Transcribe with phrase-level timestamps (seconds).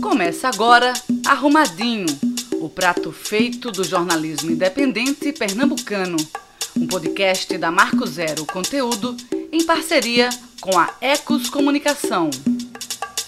[0.00, 0.92] Começa agora
[1.26, 2.06] Arrumadinho,
[2.60, 6.16] o prato feito do jornalismo independente pernambucano.
[6.76, 9.16] Um podcast da Marco Zero Conteúdo
[9.50, 10.28] em parceria
[10.60, 12.30] com a Ecos Comunicação.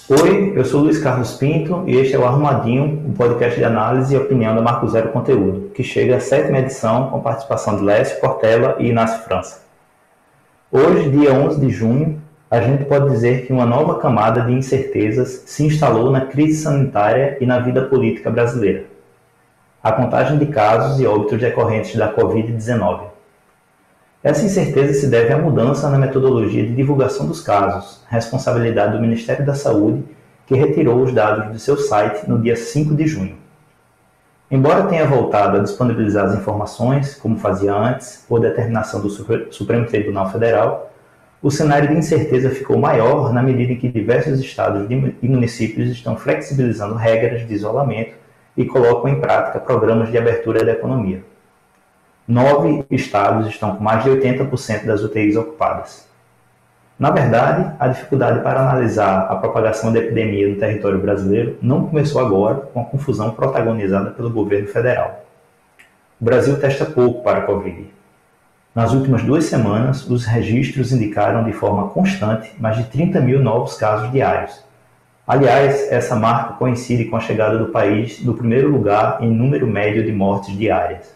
[0.09, 4.15] Oi, eu sou Luiz Carlos Pinto e este é o Arrumadinho, um podcast de análise
[4.15, 8.21] e opinião da Marco Zero Conteúdo, que chega à sétima edição com participação de Lécio
[8.21, 9.63] Portela e Inácio França.
[10.71, 15.43] Hoje, dia 11 de junho, a gente pode dizer que uma nova camada de incertezas
[15.45, 18.85] se instalou na crise sanitária e na vida política brasileira.
[19.83, 23.03] A contagem de casos e óbitos decorrentes da Covid-19.
[24.25, 29.45] Essa incerteza se deve à mudança na metodologia de divulgação dos casos, responsabilidade do Ministério
[29.45, 30.03] da Saúde,
[30.47, 33.37] que retirou os dados do seu site no dia 5 de junho.
[34.51, 40.33] Embora tenha voltado a disponibilizar as informações, como fazia antes, por determinação do Supremo Tribunal
[40.33, 40.91] Federal,
[41.41, 46.17] o cenário de incerteza ficou maior na medida em que diversos estados e municípios estão
[46.17, 48.15] flexibilizando regras de isolamento
[48.57, 51.23] e colocam em prática programas de abertura da economia.
[52.27, 56.09] Nove estados estão com mais de 80% das UTIs ocupadas.
[56.99, 62.21] Na verdade, a dificuldade para analisar a propagação da epidemia no território brasileiro não começou
[62.21, 65.25] agora com a confusão protagonizada pelo governo federal.
[66.21, 67.89] O Brasil testa pouco para a Covid,
[68.79, 73.75] nas últimas duas semanas, os registros indicaram de forma constante mais de 30 mil novos
[73.75, 74.63] casos diários.
[75.27, 80.05] Aliás, essa marca coincide com a chegada do país no primeiro lugar em número médio
[80.05, 81.13] de mortes diárias.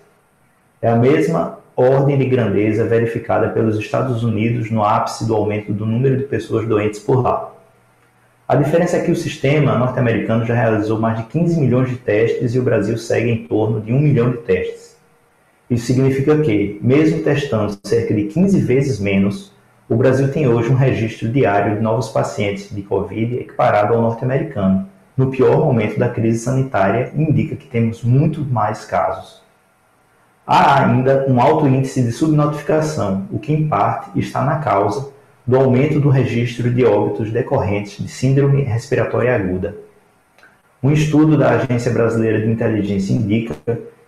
[0.83, 5.87] É a mesma ordem de grandeza verificada pelos Estados Unidos no ápice do aumento do
[5.87, 7.53] número de pessoas doentes por lá.
[8.49, 12.57] A diferença é que o sistema norte-americano já realizou mais de 15 milhões de testes
[12.57, 14.92] e o Brasil segue em torno de 1 milhão de testes.
[15.73, 19.51] Isso significa que, mesmo testando cerca de 15 vezes menos,
[19.89, 24.87] o Brasil tem hoje um registro diário de novos pacientes de Covid equiparado ao norte-americano.
[25.17, 29.41] No pior momento da crise sanitária, indica que temos muito mais casos.
[30.47, 35.11] Há ainda um alto índice de subnotificação, o que em parte está na causa
[35.47, 39.75] do aumento do registro de óbitos decorrentes de síndrome respiratória aguda.
[40.83, 43.55] Um estudo da Agência Brasileira de Inteligência indica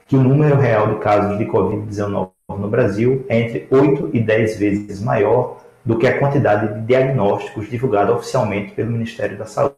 [0.06, 4.59] que o número real de casos de Covid-19 no Brasil é entre 8 e 10
[4.59, 9.75] vezes maior do que a quantidade de diagnósticos divulgada oficialmente pelo Ministério da Saúde.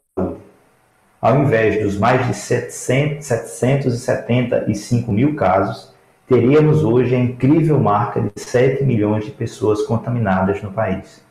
[1.21, 5.95] Ao invés dos mais de 700, 775 mil casos,
[6.29, 11.25] teríamos hoje a incrível marca de 7 milhões de pessoas contaminadas no país.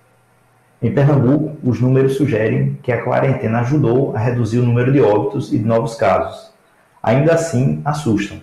[0.82, 5.54] Em Pernambuco, os números sugerem que a quarentena ajudou a reduzir o número de óbitos
[5.54, 6.54] e de novos casos.
[7.02, 8.40] Ainda assim, assustam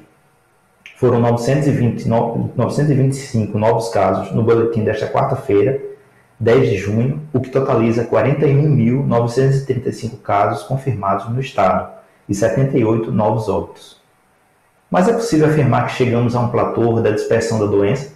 [1.03, 5.81] foram 920, 925 novos casos no boletim desta quarta-feira,
[6.39, 11.91] 10 de junho, o que totaliza 41.935 casos confirmados no estado
[12.29, 14.01] e 78 novos óbitos.
[14.89, 18.13] Mas é possível afirmar que chegamos a um platô da dispersão da doença?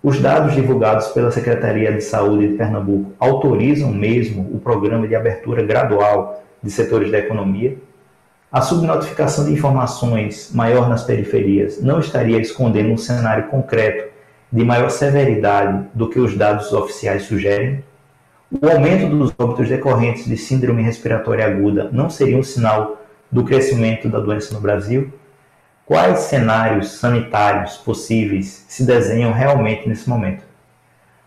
[0.00, 5.64] Os dados divulgados pela Secretaria de Saúde de Pernambuco autorizam mesmo o programa de abertura
[5.64, 7.76] gradual de setores da economia?
[8.56, 14.10] A subnotificação de informações maior nas periferias não estaria escondendo um cenário concreto
[14.50, 17.84] de maior severidade do que os dados oficiais sugerem?
[18.50, 24.08] O aumento dos óbitos decorrentes de síndrome respiratória aguda não seria um sinal do crescimento
[24.08, 25.12] da doença no Brasil?
[25.84, 30.44] Quais cenários sanitários possíveis se desenham realmente nesse momento?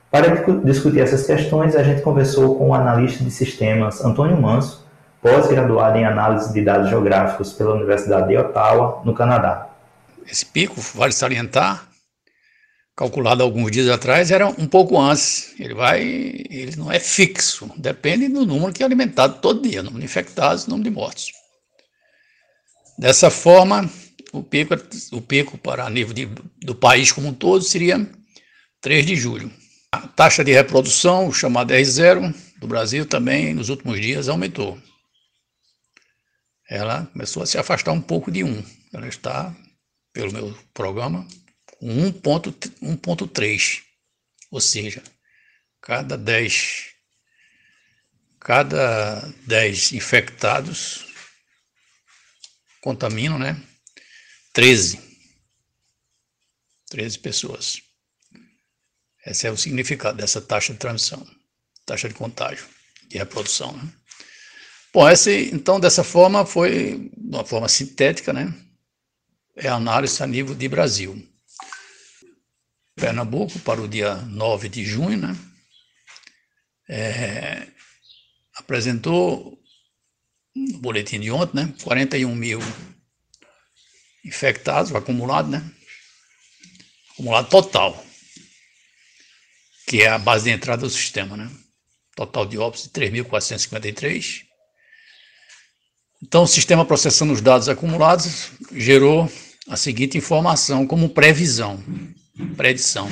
[0.10, 0.30] Para
[0.64, 4.89] discutir essas questões, a gente conversou com o analista de sistemas Antônio Manso,
[5.22, 9.70] pós-graduado em análise de dados geográficos pela Universidade de Ottawa, no Canadá.
[10.26, 11.88] Esse pico, vale salientar,
[12.96, 15.54] calculado alguns dias atrás, era um pouco antes.
[15.60, 20.00] Ele vai, ele não é fixo, depende do número que é alimentado todo dia, número
[20.00, 21.32] de infectados, número de mortos.
[22.98, 23.90] Dessa forma,
[24.34, 24.74] o pico,
[25.14, 26.30] o pico para nível de,
[26.62, 28.08] do país como um todo seria
[28.82, 29.52] 3 de julho.
[29.92, 34.78] A taxa de reprodução, chamada R0, do Brasil também nos últimos dias aumentou
[36.70, 38.64] ela começou a se afastar um pouco de 1.
[38.94, 39.56] Ela está,
[40.14, 41.28] pelo meu programa,
[41.66, 43.82] com 1.3.
[44.52, 45.02] Ou seja,
[45.82, 46.90] cada 10
[48.40, 51.06] cada 10 infectados
[52.82, 53.62] contaminam, né?
[54.54, 55.00] 13.
[56.90, 57.82] 13 pessoas.
[59.26, 61.28] Esse é o significado dessa taxa de transmissão,
[61.86, 62.68] taxa de contágio,
[63.08, 63.99] de reprodução, né?
[64.92, 68.52] Bom, esse, então, dessa forma, foi de uma forma sintética, né?
[69.56, 71.24] É a análise a nível de Brasil.
[72.96, 75.38] Pernambuco, para o dia 9 de junho, né?
[76.90, 77.68] É,
[78.56, 79.60] apresentou
[80.56, 81.74] no boletim de ontem, né?
[81.84, 82.60] 41 mil
[84.26, 85.72] infectados, acumulado, né?
[87.12, 88.04] Acumulado total,
[89.88, 91.50] que é a base de entrada do sistema, né?
[92.16, 94.49] Total de óbitos de 3.453.
[96.22, 99.32] Então, o sistema processando os dados acumulados gerou
[99.68, 101.82] a seguinte informação como previsão,
[102.58, 103.08] predição.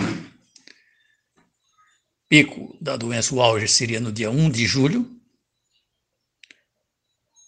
[2.27, 5.09] Pico da doença, o auge seria no dia 1 de julho,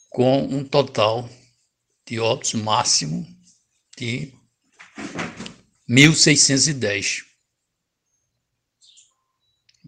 [0.10, 1.30] com um total
[2.08, 3.28] de óbitos máximo
[3.98, 4.34] de
[5.90, 7.29] 1.610.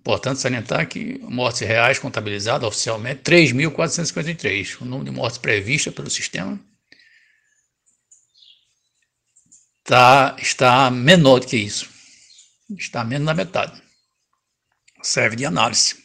[0.02, 4.82] Importante salientar que mortes reais contabilizadas oficialmente 3.453.
[4.82, 6.60] O número de mortes prevista pelo sistema
[9.84, 11.88] tá, está menor do que isso.
[12.76, 13.80] Está menos da metade.
[15.04, 16.04] Serve de análise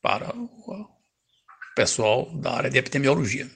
[0.00, 0.88] para o
[1.74, 3.50] pessoal da área de epidemiologia.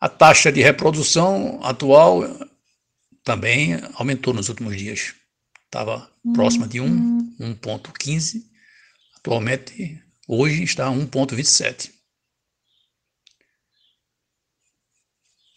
[0.00, 2.22] A taxa de reprodução atual
[3.22, 5.14] também aumentou nos últimos dias.
[5.64, 8.34] Estava próxima de 1, 1,15.
[8.34, 8.50] Uhum.
[9.16, 11.92] Atualmente, hoje está 1,27.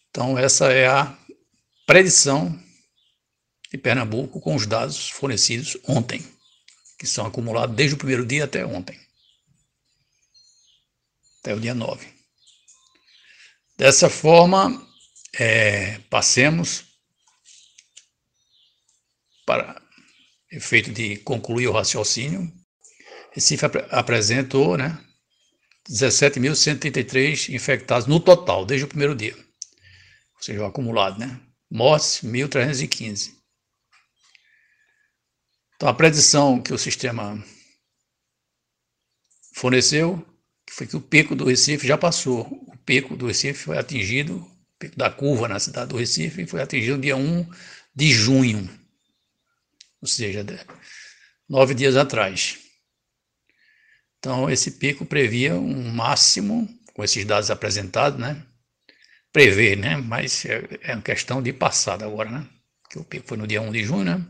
[0.09, 1.17] Então, essa é a
[1.85, 2.61] predição
[3.71, 6.25] de Pernambuco com os dados fornecidos ontem,
[6.97, 8.99] que são acumulados desde o primeiro dia até ontem,
[11.39, 12.11] até o dia 9.
[13.77, 14.85] Dessa forma,
[15.33, 16.85] é, passemos
[19.45, 19.78] para
[20.51, 22.51] efeito de concluir o raciocínio.
[23.31, 24.97] Recife ap apresentou né,
[25.89, 29.35] 17.133 infectados no total, desde o primeiro dia.
[29.35, 31.39] Ou seja, o acumulado, né?
[31.69, 33.31] Mortes, 1.315.
[35.75, 37.41] Então, a predição que o sistema
[39.53, 40.25] forneceu
[40.69, 44.97] foi que o pico do Recife já passou pico do Recife foi atingido, o pico
[44.97, 47.47] da curva na cidade do Recife foi atingido no dia 1
[47.95, 48.67] de junho,
[50.01, 50.45] ou seja,
[51.47, 52.57] nove dias atrás.
[54.19, 58.43] Então, esse pico previa um máximo, com esses dados apresentados, né?
[59.31, 59.95] Prever, né?
[59.95, 62.45] Mas é, é uma questão de passado agora, né?
[62.89, 64.25] Que o pico foi no dia 1 de junho, né?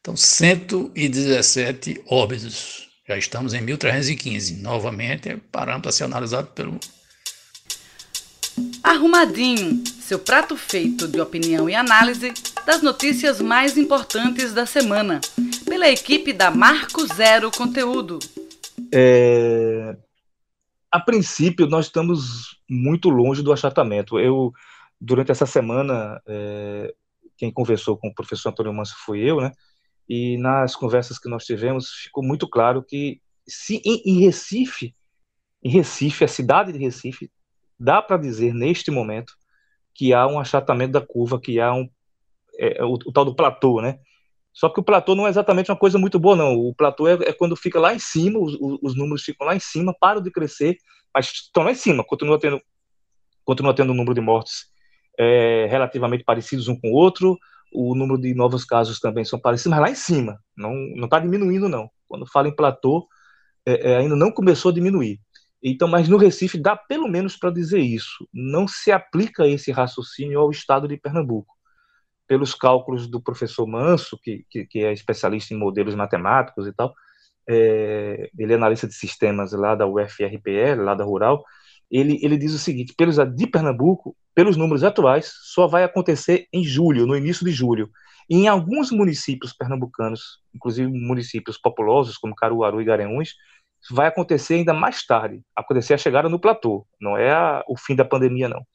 [0.00, 2.88] Então, 117 óbitos.
[3.06, 4.56] Já estamos em 1315.
[4.56, 6.80] Novamente, parâmetro a ser analisado pelo
[8.82, 12.32] Arrumadinho, seu prato feito de opinião e análise
[12.66, 15.20] das notícias mais importantes da semana,
[15.64, 18.18] pela equipe da Marco Zero Conteúdo.
[18.92, 19.96] É...
[20.90, 24.18] A princípio, nós estamos muito longe do achatamento.
[24.18, 24.52] Eu,
[25.00, 26.92] durante essa semana, é...
[27.36, 29.52] quem conversou com o professor Antônio Manso foi eu, né?
[30.08, 34.92] E nas conversas que nós tivemos, ficou muito claro que se em, em Recife,
[35.62, 37.30] em Recife, a cidade de Recife
[37.78, 39.34] dá para dizer neste momento
[39.94, 41.88] que há um achatamento da curva, que há um
[42.58, 43.98] é, é, o, o, tal do platô, né?
[44.52, 46.54] Só que o platô não é exatamente uma coisa muito boa, não.
[46.54, 49.60] O platô é, é quando fica lá em cima, os, os, números ficam lá em
[49.60, 50.76] cima, param de crescer,
[51.14, 52.60] mas estão lá em cima, continua tendo,
[53.44, 54.66] continua tendo um número de mortes
[55.18, 57.38] é, relativamente parecidos um com o outro,
[57.72, 61.68] o número de novos casos também são parecidos, mas lá em cima, não está diminuindo,
[61.68, 61.90] não.
[62.08, 63.06] Quando fala em platô,
[63.66, 65.20] é, é, ainda não começou a diminuir.
[65.62, 68.28] Então, mas no Recife dá pelo menos para dizer isso.
[68.32, 71.55] Não se aplica esse raciocínio ao estado de Pernambuco.
[72.26, 76.94] Pelos cálculos do professor Manso, que, que, que é especialista em modelos matemáticos e tal,
[77.48, 81.44] é, ele é analista de sistemas lá da UFRPL, lá da Rural,
[81.90, 86.64] ele, ele diz o seguinte, pelos de Pernambuco, pelos números atuais, só vai acontecer em
[86.64, 87.88] julho, no início de julho.
[88.28, 93.34] E em alguns municípios pernambucanos, inclusive municípios populosos, como Caruaru e Garanhuns,
[93.90, 95.40] vai acontecer ainda mais tarde.
[95.54, 98.66] Acontecer a chegada no platô, não é a, o fim da pandemia, não.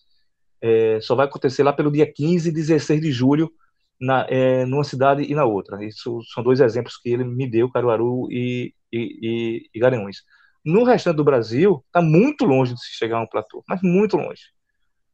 [0.61, 3.51] É, só vai acontecer lá pelo dia 15 e 16 de julho,
[3.99, 5.83] na, é, numa cidade e na outra.
[5.85, 10.23] Isso são dois exemplos que ele me deu, Caruaru e, e, e, e Garanhuns.
[10.65, 14.17] No restante do Brasil, está muito longe de se chegar a um platô, mas muito
[14.17, 14.41] longe.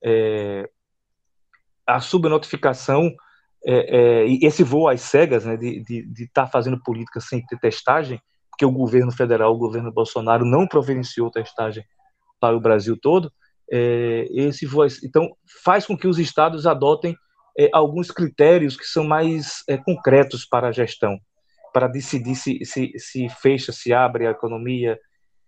[0.04, 0.70] É,
[1.86, 3.14] a subnotificação
[3.66, 7.60] é, é, e esse voo às cegas, né, de estar tá fazendo política sem ter
[7.60, 11.84] testagem, porque o governo federal, o governo Bolsonaro, não providenciou testagem
[12.40, 13.32] para o Brasil todo,
[13.72, 15.30] é, esse voice, então
[15.64, 17.16] faz com que os estados adotem
[17.58, 21.18] é, alguns critérios que são mais é, concretos para a gestão,
[21.74, 25.00] para decidir se, se, se fecha, se abre a economia.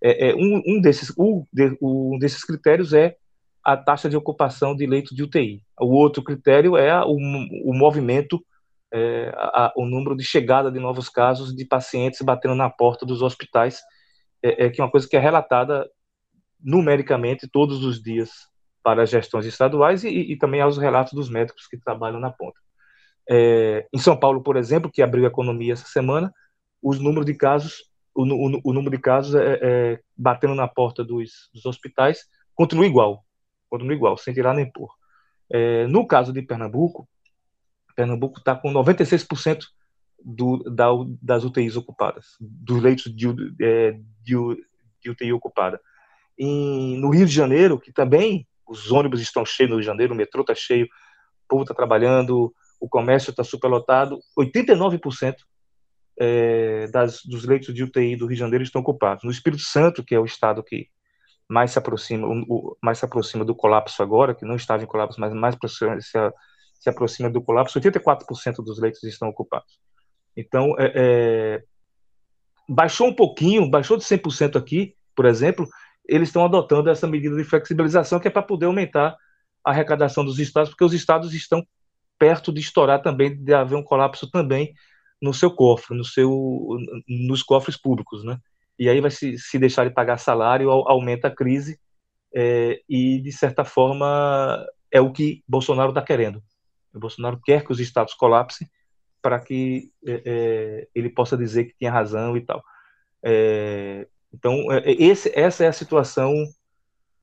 [0.02, 3.16] É, é, um, um, desses, um, de, um desses critérios é
[3.64, 5.62] a taxa de ocupação de leitos de UTI.
[5.80, 8.44] O outro critério é o, o movimento
[8.92, 13.22] é, a, o número de chegada de novos casos de pacientes batendo na porta dos
[13.22, 13.80] hospitais,
[14.44, 15.88] é, é, que é uma coisa que é relatada
[16.62, 18.50] numericamente todos os dias
[18.84, 22.60] para as gestões estaduais e, e, também aos relatos dos médicos que trabalham na ponta.
[23.30, 26.34] É, em São Paulo, por exemplo, que abriu a economia essa semana,
[26.82, 27.84] os números de casos,
[28.16, 32.26] o, o, o número de casos é, é, batendo na porta dos, dos, hospitais
[32.56, 33.24] continua igual,
[33.70, 34.90] continua igual, sem tirar nem pôr.
[35.52, 37.08] É, no caso de Pernambuco,
[37.96, 39.66] Pernambuco está com 96%
[40.24, 40.88] do, da,
[41.22, 43.28] das UTIs ocupadas, dos leitos de,
[43.62, 43.92] é,
[44.24, 44.36] de,
[45.02, 45.80] de UTI ocupada.
[46.40, 50.14] Em, no Rio de Janeiro, que também os ônibus estão cheios no Rio de Janeiro,
[50.14, 55.36] o metrô está cheio, o povo está trabalhando, o comércio está superlotado, 89%
[56.20, 59.24] é, das, dos leitos de UTI do Rio de Janeiro estão ocupados.
[59.24, 60.88] No Espírito Santo, que é o estado que
[61.48, 65.20] mais se aproxima, o, mais se aproxima do colapso agora, que não estava em colapso,
[65.20, 66.10] mas mais se,
[66.80, 69.80] se aproxima do colapso, 84% dos leitos estão ocupados.
[70.38, 71.64] Então, é, é,
[72.68, 75.68] baixou um pouquinho, baixou de 100% aqui, por exemplo,
[76.10, 79.16] eles estão adotando essa medida de flexibilização que é para poder aumentar
[79.64, 81.66] a arrecadação dos estados, porque os estados estão
[82.18, 84.74] perto de estourar também, de haver um colapso também
[85.22, 88.38] no seu cofre, no seu, nos cofres públicos, né?
[88.78, 91.80] E aí vai se, se deixar de pagar salário, aumenta a crise
[92.34, 96.42] é, e, de certa forma, é o que Bolsonaro está querendo.
[96.94, 98.68] O Bolsonaro quer que os estados colapsem
[99.22, 102.64] para que é, é, ele possa dizer que tinha razão e tal.
[103.24, 106.34] É, então, é, é, esse, essa é a situação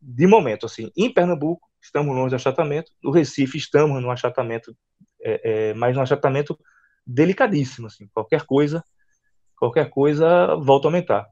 [0.01, 0.67] de momento.
[0.67, 4.77] Assim, em Pernambuco, estamos longe do achatamento, no Recife, estamos no achatamento,
[5.23, 6.59] é, mas no achatamento
[7.07, 7.87] delicadíssimo.
[7.87, 8.83] Assim, qualquer coisa,
[9.57, 11.27] qualquer coisa volta a aumentar.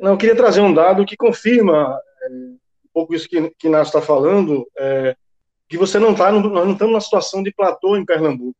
[0.00, 1.98] não, eu queria trazer um dado que confirma
[2.30, 2.58] um
[2.92, 4.66] pouco isso que, que está falando,
[5.68, 8.56] que você não está, nós não estamos numa situação de platô em Pernambuco.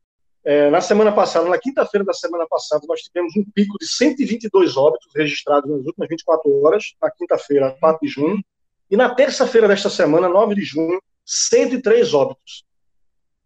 [0.49, 4.77] É, na semana passada, na quinta-feira da semana passada, nós tivemos um pico de 122
[4.77, 8.45] óbitos registrados nas últimas 24 horas, na quinta-feira, 4 de junho,
[8.89, 12.65] e na terça-feira desta semana, 9 de junho, 103 óbitos.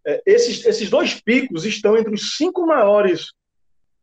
[0.06, 3.32] É, esses, esses dois picos estão entre os cinco maiores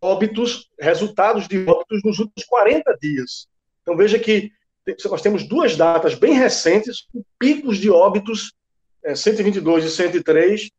[0.01, 3.47] óbitos, resultados de óbitos nos últimos 40 dias.
[3.83, 4.51] Então veja que
[5.05, 8.53] nós temos duas datas bem recentes, picos de óbitos,
[9.03, 10.71] é, 122 e 103,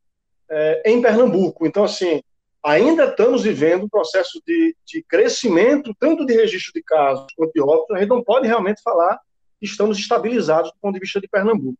[0.51, 1.67] é, em Pernambuco.
[1.67, 2.23] Então, assim,
[2.63, 7.61] ainda estamos vivendo um processo de, de crescimento, tanto de registro de casos quanto de
[7.61, 9.19] óbitos, a gente não pode realmente falar
[9.61, 11.79] que estamos estabilizados do ponto de vista de Pernambuco.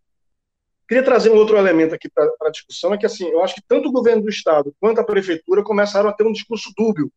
[0.89, 3.63] Queria trazer um outro elemento aqui para a discussão, é que assim, eu acho que
[3.69, 7.13] tanto o governo do estado quanto a prefeitura começaram a ter um discurso dúbio.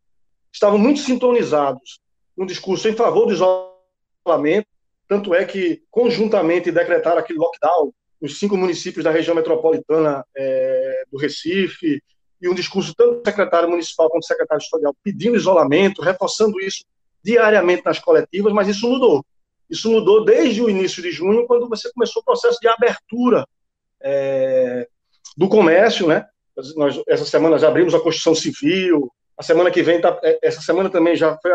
[0.51, 2.01] Estavam muito sintonizados
[2.38, 4.67] um discurso em favor do isolamento,
[5.08, 11.17] tanto é que conjuntamente decretaram aquele lockdown os cinco municípios da região metropolitana é, do
[11.17, 12.01] Recife,
[12.41, 16.83] e um discurso tanto do secretário municipal quanto do secretário estadual pedindo isolamento, reforçando isso
[17.23, 19.23] diariamente nas coletivas, mas isso mudou.
[19.69, 23.45] Isso mudou desde o início de junho, quando você começou o processo de abertura
[24.01, 24.87] é,
[25.37, 26.25] do comércio, né?
[26.75, 30.61] Nós, essa semana já abrimos a construção civil, a semana que vem, tá, é, essa
[30.61, 31.51] semana também já foi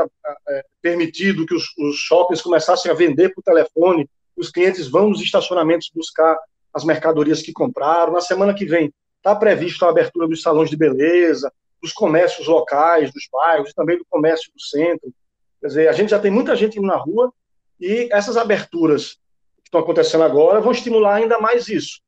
[0.48, 5.20] é, permitido que os, os shoppings começassem a vender por telefone, os clientes vão nos
[5.20, 6.36] estacionamentos buscar
[6.76, 8.12] as mercadorias que compraram.
[8.12, 11.50] Na semana que vem está prevista a abertura dos salões de beleza,
[11.82, 15.10] dos comércios locais, dos bairros, também do comércio do centro.
[15.60, 17.32] Quer dizer, a gente já tem muita gente indo na rua
[17.80, 19.14] e essas aberturas
[19.62, 22.00] que estão acontecendo agora vão estimular ainda mais isso.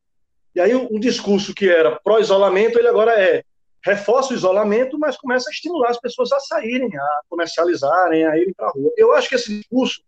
[0.53, 3.43] E aí o, o discurso que era pró-isolamento, ele agora é
[3.83, 8.53] reforça o isolamento, mas começa a estimular as pessoas a saírem, a comercializarem, a irem
[8.53, 8.91] para a rua.
[8.95, 10.01] Eu acho que esse discurso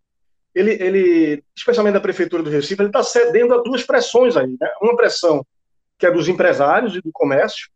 [0.54, 4.70] ele, ele, especialmente da prefeitura do Recife, ele está cedendo a duas pressões aí, né?
[4.82, 5.46] Uma pressão
[5.98, 7.70] que é dos empresários e do comércio,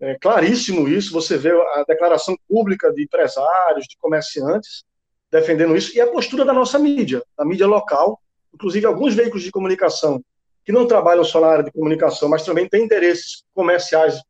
[0.00, 1.12] é claríssimo isso.
[1.12, 4.84] Você vê a declaração pública de empresários, de comerciantes
[5.32, 8.20] defendendo isso e a postura da nossa mídia, da mídia local,
[8.52, 10.22] inclusive alguns veículos de comunicação
[10.62, 14.20] que não trabalham só na área de comunicação, mas também têm interesses comerciais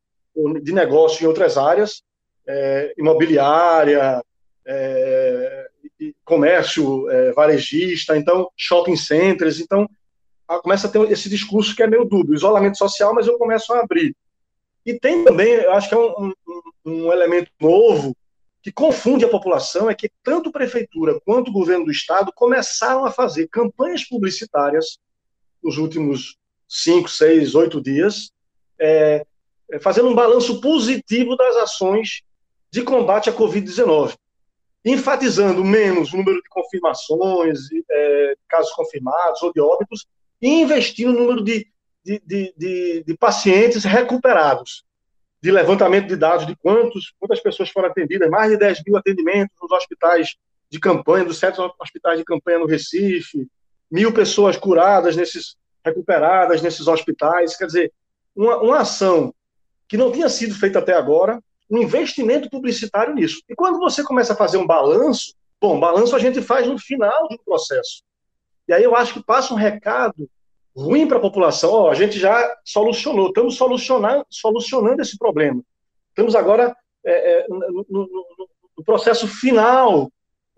[0.61, 2.01] de negócio em outras áreas,
[2.47, 4.23] é, imobiliária,
[4.65, 5.67] é,
[6.25, 9.89] comércio é, varejista, então shopping centers, então
[10.61, 13.79] começa a ter esse discurso que é meio dúbio, isolamento social, mas eu começo a
[13.79, 14.15] abrir.
[14.85, 18.15] E tem também, eu acho que é um, um, um elemento novo
[18.61, 23.11] que confunde a população, é que tanto prefeitura quanto o governo do estado começaram a
[23.11, 24.97] fazer campanhas publicitárias
[25.61, 28.31] nos últimos cinco, seis, oito dias,
[28.79, 29.25] é,
[29.71, 32.21] é fazendo um balanço positivo das ações
[32.71, 34.15] de combate à Covid-19
[34.85, 37.59] enfatizando menos o número de confirmações,
[37.89, 40.05] é, casos confirmados ou de óbitos,
[40.41, 41.65] e investindo no número de,
[42.03, 42.21] de,
[42.57, 44.83] de, de, pacientes recuperados,
[45.41, 49.55] de levantamento de dados de quantos, quantas pessoas foram atendidas, mais de 10 mil atendimentos
[49.61, 50.35] nos hospitais
[50.69, 53.47] de campanha, dos sete hospitais de campanha no Recife,
[53.89, 57.55] mil pessoas curadas nesses, recuperadas nesses hospitais.
[57.55, 57.93] Quer dizer,
[58.35, 59.33] uma, uma ação
[59.87, 61.39] que não tinha sido feita até agora,
[61.73, 63.41] um investimento publicitário nisso.
[63.49, 67.27] E quando você começa a fazer um balanço, bom, balanço a gente faz no final
[67.27, 68.03] do processo.
[68.67, 70.29] E aí eu acho que passa um recado
[70.75, 71.89] ruim para a população.
[71.89, 75.63] A gente já solucionou, estamos solucionando, solucionando esse problema.
[76.09, 78.09] Estamos agora é, é, no, no,
[78.77, 80.11] no, processo final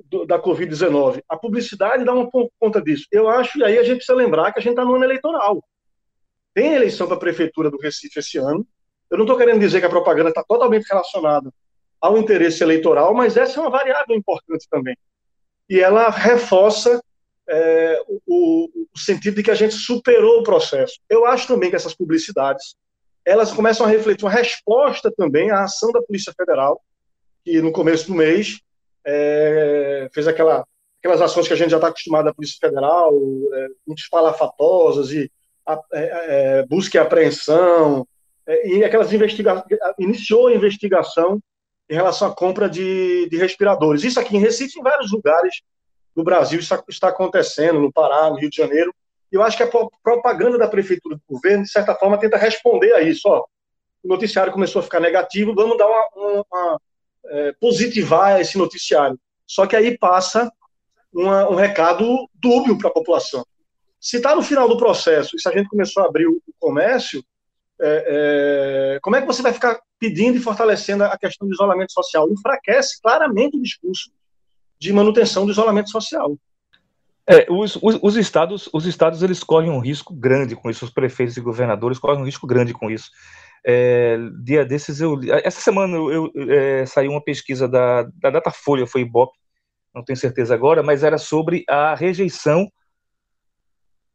[0.04, 1.24] do, da Covid-19.
[1.30, 2.30] A publicidade dá uma
[2.60, 3.06] conta disso.
[3.10, 5.64] Eu acho, e aí a gente precisa lembrar que a gente está no ano eleitoral.
[6.54, 8.68] Tem eleição para a Prefeitura do Recife esse ano.
[9.16, 11.50] Eu não estou querendo dizer que a propaganda está totalmente relacionada
[12.02, 14.98] ao interesse eleitoral, mas essa é uma variável importante também.
[15.70, 17.02] E ela reforça
[17.48, 21.00] é, o, o, sentido de que a gente superou o processo.
[21.10, 22.76] Eu acho também que essas publicidades
[23.24, 26.82] elas começam a refletir uma resposta também à ação da Polícia Federal,
[27.46, 28.60] que no começo do mês
[29.06, 30.66] é, fez aquela,
[31.00, 33.14] aquelas ações que a gente já está acostumado da Polícia Federal,
[33.54, 35.32] é, muito palafatosas e
[35.66, 38.06] a, é, é, busca e apreensão,
[38.48, 39.66] e aquelas investigações,
[40.00, 41.40] iniciou a investigação
[41.90, 44.04] em relação à compra de, de respiradores.
[44.04, 45.62] Isso aqui em Recife, em vários lugares
[46.16, 48.94] do Brasil, está, está acontecendo, no Pará, no Rio de Janeiro.
[49.32, 49.70] Eu acho que a
[50.04, 53.28] propaganda da prefeitura do governo, de certa forma, tenta responder a isso.
[53.28, 53.44] Ó,
[54.04, 56.82] o noticiário começou a ficar negativo, vamos dar uma, uma, uma
[57.26, 59.20] é, positivar esse noticiário.
[59.46, 60.52] Só que aí passa
[61.12, 63.46] uma, um recado dúbio para a população.
[64.00, 67.24] Se está no final do processo e se a gente começou a abrir o comércio,
[67.82, 71.92] é, é, como é que você vai ficar pedindo e fortalecendo a questão do isolamento
[71.92, 72.30] social?
[72.32, 74.12] Enfraquece claramente o discurso
[74.80, 76.38] de manutenção do isolamento social.
[77.28, 80.92] É, os, os, os, estados, os estados eles correm um risco grande com isso, os
[80.92, 83.10] prefeitos e governadores correm um risco grande com isso.
[83.68, 88.86] É, dia desses eu essa semana eu, eu é, saiu uma pesquisa da, da Datafolha,
[88.86, 89.36] foi Ibope,
[89.94, 92.70] não tenho certeza agora, mas era sobre a rejeição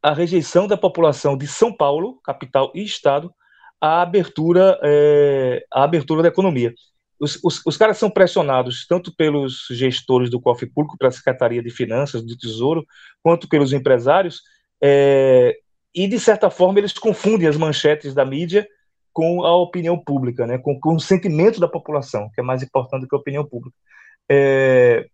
[0.01, 3.35] a rejeição da população de São Paulo, capital e estado,
[3.81, 6.75] à abertura é, à abertura da economia
[7.21, 11.69] os, os, os, caras são pressionados tanto pelos gestores do cofre público, pela Secretaria de
[11.69, 12.85] Finanças, do Tesouro,
[13.23, 14.41] quanto pelos empresários,
[14.83, 15.55] é,
[15.95, 18.67] e de certa forma eles confundem as manchetes da mídia
[19.13, 23.03] com a opinião pública, né, com, com o sentimento da população, que é mais importante
[23.03, 23.77] do que a opinião pública.
[24.31, 25.07] É,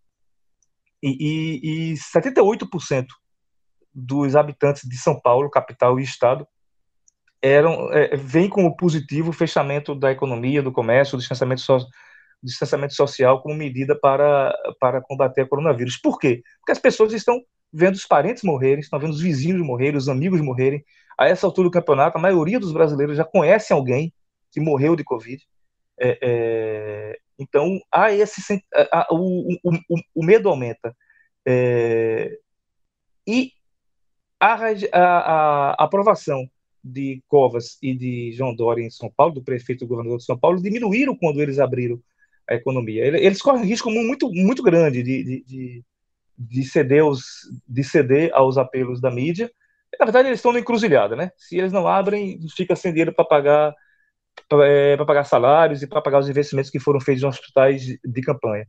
[1.03, 3.07] e, e, e 78%
[3.93, 6.47] dos habitantes de São Paulo, capital e estado,
[7.47, 11.79] eram é, vem como positivo o fechamento da economia, do comércio, do distanciamento, so,
[12.43, 15.97] distanciamento social como medida para, para combater o coronavírus.
[15.97, 16.43] Por quê?
[16.61, 17.41] Porque as pessoas estão
[17.73, 20.85] vendo os parentes morrerem, estão vendo os vizinhos morrerem, os amigos morrerem.
[21.19, 24.13] A essa altura do campeonato, a maioria dos brasileiros já conhecem alguém
[24.53, 25.43] que morreu de Covid.
[25.99, 28.41] É, é, então, há esse,
[29.11, 30.95] o, o, o, o, medo aumenta.
[31.47, 32.39] É,
[33.27, 33.53] e
[34.41, 34.55] a,
[34.93, 36.47] a, a aprovação
[36.87, 40.39] de Covas e de João Dória em São Paulo, do prefeito e governador de São
[40.39, 42.01] Paulo, diminuíram quando eles abriram
[42.49, 43.05] a economia.
[43.05, 45.85] Eles correm risco muito, muito grande de, de, de,
[46.39, 47.25] de, ceder os,
[47.69, 49.51] de ceder aos apelos da mídia.
[49.99, 51.31] Na verdade, eles estão na encruzilhada, né?
[51.37, 53.75] Se eles não abrem, fica sem dinheiro para pagar
[54.49, 58.01] para é, pagar salários e para pagar os investimentos que foram feitos em hospitais de,
[58.05, 58.67] de campanha.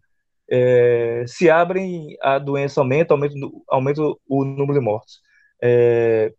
[0.49, 3.35] É, se abrem, a doença aumenta, aumenta,
[3.67, 5.19] aumenta o número de mortos.
[5.61, 6.33] É,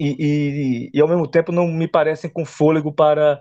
[0.00, 3.40] e, e, e, ao mesmo tempo não me parecem com fôlego para,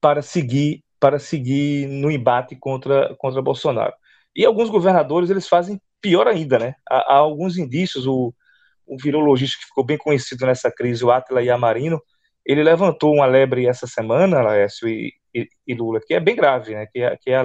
[0.00, 3.94] para seguir para seguir no embate contra contra Bolsonaro.
[4.34, 6.74] E alguns governadores eles fazem pior ainda, né?
[6.88, 8.34] Há, há alguns indícios, o,
[8.86, 12.00] o virologista que ficou bem conhecido nessa crise, o Atila Yamarino,
[12.44, 16.74] ele levantou uma lebre essa semana, Laércio e, e, e, Lula, que é bem grave,
[16.74, 16.86] né?
[16.86, 17.44] Que é, que é a,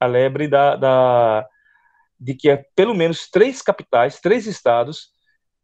[0.00, 1.46] a lebre da, da,
[2.18, 5.13] de que é pelo menos três capitais, três estados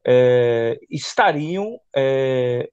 [0.06, 2.70] é, estariam é,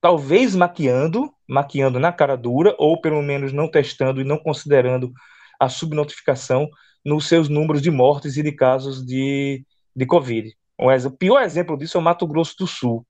[0.00, 5.12] talvez maquiando, maquiando na cara dura, ou pelo menos não testando e não considerando
[5.58, 6.68] a subnotificação
[7.04, 9.64] nos seus números de mortes e de casos de,
[9.94, 10.54] de Covid.
[10.78, 13.06] O pior exemplo disso é o Mato Grosso do Sul.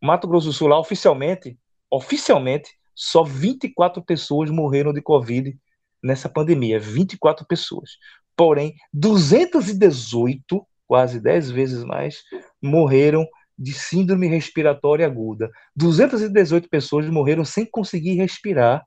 [0.00, 1.58] O Mato Grosso do Sul, lá oficialmente,
[1.90, 5.56] oficialmente, só 24 pessoas morreram de Covid
[6.02, 6.80] nessa pandemia.
[6.80, 7.90] 24 pessoas.
[8.34, 12.24] Porém, 218 quase 10 vezes mais,
[12.60, 13.24] morreram
[13.56, 15.48] de síndrome respiratória aguda.
[15.76, 18.84] 218 pessoas morreram sem conseguir respirar,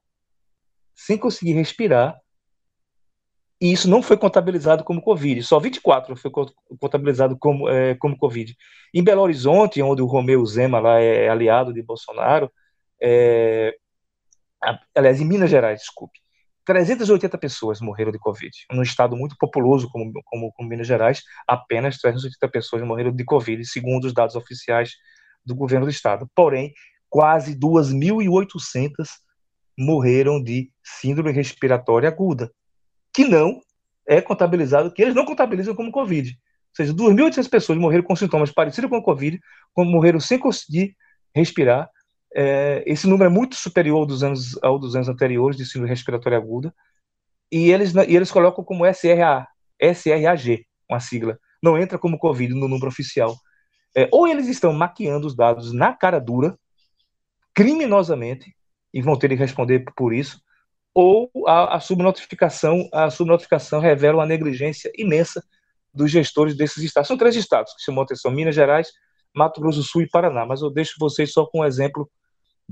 [0.93, 2.19] sem conseguir respirar,
[3.61, 6.29] e isso não foi contabilizado como Covid, só 24 foi
[6.77, 8.53] contabilizado como, é, como Covid.
[8.93, 12.51] Em Belo Horizonte, onde o Romeu Zema lá é aliado de Bolsonaro,
[13.01, 13.73] é,
[14.93, 16.19] aliás, em Minas Gerais, desculpe,
[16.65, 18.51] 380 pessoas morreram de Covid.
[18.71, 23.65] Num estado muito populoso como, como, como Minas Gerais, apenas 380 pessoas morreram de Covid,
[23.65, 24.91] segundo os dados oficiais
[25.45, 26.29] do governo do estado.
[26.35, 26.73] Porém,
[27.09, 28.91] quase 2.800
[29.77, 32.51] morreram de síndrome respiratória aguda,
[33.13, 33.59] que não
[34.07, 36.29] é contabilizado, que eles não contabilizam como Covid.
[36.29, 39.39] Ou seja, 2.800 pessoas morreram com sintomas parecidos com o Covid,
[39.73, 40.95] como morreram sem conseguir
[41.35, 41.89] respirar.
[42.35, 46.37] É, esse número é muito superior dos anos, ao dos anos anteriores de síndrome respiratória
[46.37, 46.73] aguda.
[47.51, 49.47] E eles, e eles colocam como SRA,
[49.79, 51.37] SRAG, uma sigla.
[51.61, 53.35] Não entra como Covid no número oficial.
[53.95, 56.57] É, ou eles estão maquiando os dados na cara dura,
[57.53, 58.55] criminosamente,
[58.91, 60.41] e vão ter que responder por isso,
[60.93, 65.43] ou a, a subnotificação, a subnotificação revela uma negligência imensa
[65.93, 67.07] dos gestores desses estados.
[67.07, 68.91] São três estados que chamam atenção: Minas Gerais,
[69.35, 70.45] Mato Grosso do Sul e Paraná.
[70.45, 72.09] Mas eu deixo vocês só com um exemplo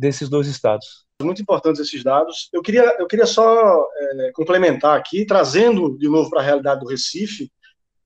[0.01, 1.05] desses dois estados.
[1.21, 2.49] Muito importantes esses dados.
[2.51, 6.87] Eu queria, eu queria só é, complementar aqui, trazendo de novo para a realidade do
[6.87, 7.51] Recife,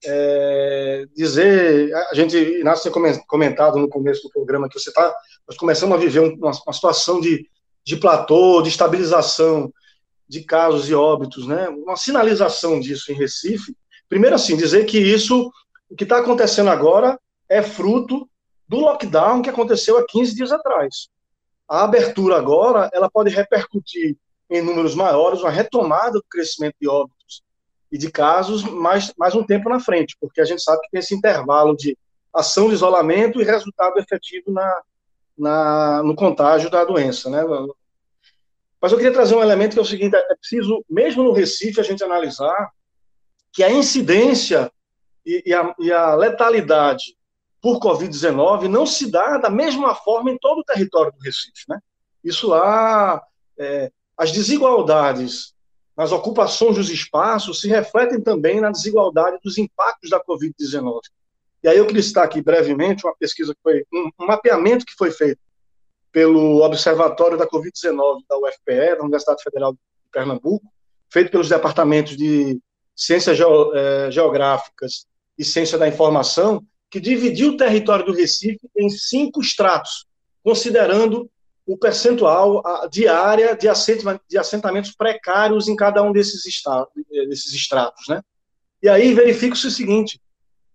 [0.04, 5.12] é, dizer, a gente, Inácio tinha comentado no começo do programa que você está,
[5.48, 7.48] nós começamos a viver uma, uma situação de,
[7.82, 9.72] de platô, de estabilização
[10.28, 11.68] de casos e óbitos, né?
[11.68, 13.74] Uma sinalização disso em Recife.
[14.08, 15.50] Primeiro, assim, dizer que isso,
[15.88, 18.28] o que está acontecendo agora, é fruto
[18.68, 21.08] do lockdown que aconteceu há 15 dias atrás.
[21.68, 24.16] A abertura agora, ela pode repercutir
[24.48, 27.42] em números maiores, uma retomada do crescimento de óbitos
[27.90, 31.00] e de casos mais, mais um tempo na frente, porque a gente sabe que tem
[31.00, 31.96] esse intervalo de
[32.32, 34.82] ação de isolamento e resultado efetivo na,
[35.36, 37.42] na, no contágio da doença, né?
[38.80, 41.80] Mas eu queria trazer um elemento que é o seguinte: é preciso, mesmo no Recife,
[41.80, 42.70] a gente analisar
[43.52, 44.70] que a incidência
[45.24, 47.15] e, e, a, e a, letalidade
[47.66, 51.80] por Covid-19 não se dá da mesma forma em todo o território do Recife, né?
[52.22, 53.20] Isso lá,
[53.58, 55.52] é, as desigualdades
[55.96, 61.00] nas ocupações dos espaços se refletem também na desigualdade dos impactos da Covid-19.
[61.64, 64.94] E aí eu queria citar aqui brevemente uma pesquisa que foi, um, um mapeamento que
[64.94, 65.40] foi feito
[66.12, 69.78] pelo Observatório da Covid-19 da UFPE, da Universidade Federal de
[70.12, 70.72] Pernambuco,
[71.12, 72.60] feito pelos departamentos de
[72.94, 75.04] Ciências eh, Geográficas
[75.36, 80.06] e Ciência da Informação, que dividiu o território do Recife em cinco estratos,
[80.42, 81.30] considerando
[81.66, 83.68] o percentual de área de
[84.38, 86.88] assentamentos precários em cada um desses, estados,
[87.28, 88.06] desses estratos.
[88.08, 88.22] Né?
[88.80, 90.20] E aí verifica-se o seguinte: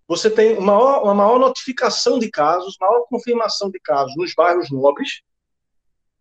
[0.05, 4.69] você tem uma maior, uma maior notificação de casos, maior confirmação de casos nos bairros
[4.69, 5.21] nobres,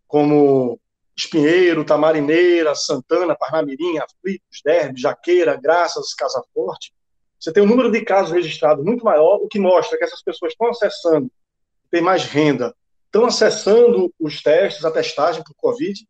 [0.06, 0.78] como
[1.16, 6.92] Espinheiro, Tamarineira, Santana, Parnamirim, Aflitos, Derbe, Jaqueira, Graças, Casa Forte.
[7.40, 10.52] Você tem um número de casos registrados muito maior, o que mostra que essas pessoas
[10.52, 11.30] estão acessando,
[11.90, 12.74] têm mais renda,
[13.06, 16.06] estão acessando os testes, a testagem por Covid,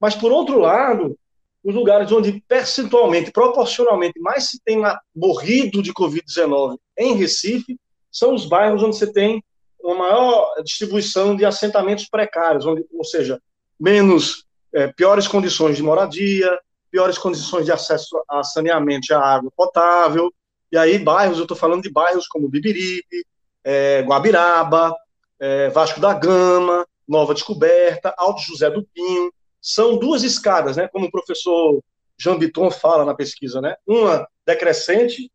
[0.00, 1.18] mas, por outro lado,
[1.62, 4.80] os lugares onde percentualmente, proporcionalmente, mais se tem
[5.14, 7.78] morrido de Covid-19 em Recife,
[8.10, 9.44] são os bairros onde você tem
[9.82, 13.40] uma maior distribuição de assentamentos precários, onde, ou seja,
[13.78, 16.58] menos é, piores condições de moradia,
[16.90, 20.32] piores condições de acesso a saneamento e a água potável.
[20.72, 23.26] E aí, bairros, eu estou falando de bairros como Bibiribe,
[23.64, 24.94] é, Guabiraba,
[25.38, 29.32] é, Vasco da Gama, Nova Descoberta, Alto José do Pinho.
[29.60, 31.82] São duas escadas, né, como o professor
[32.18, 33.76] Jean Bitton fala na pesquisa, né?
[33.86, 35.30] Uma decrescente,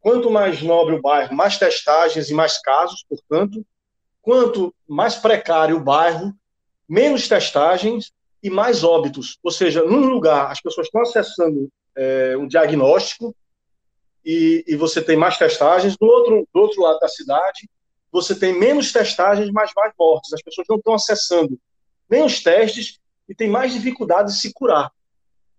[0.00, 3.64] quanto mais nobre o bairro, mais testagens e mais casos, portanto,
[4.22, 6.32] quanto mais precário o bairro,
[6.88, 9.38] menos testagens e mais óbitos.
[9.42, 13.34] Ou seja, num lugar as pessoas estão acessando é, um diagnóstico
[14.24, 17.68] e, e, você tem mais testagens, do outro, do outro lado da cidade
[18.12, 20.32] você tem menos testagens, mas mais mortes.
[20.32, 21.58] As pessoas não estão acessando
[22.08, 24.90] nem os testes e tem mais dificuldade de se curar.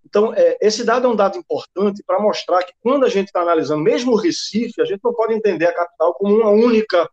[0.06, 3.41] Então, é, esse dado é um dado importante para mostrar que quando a gente está
[3.41, 7.10] analisando, mesmo o Recife, a gente não pode entender a capital como uma única,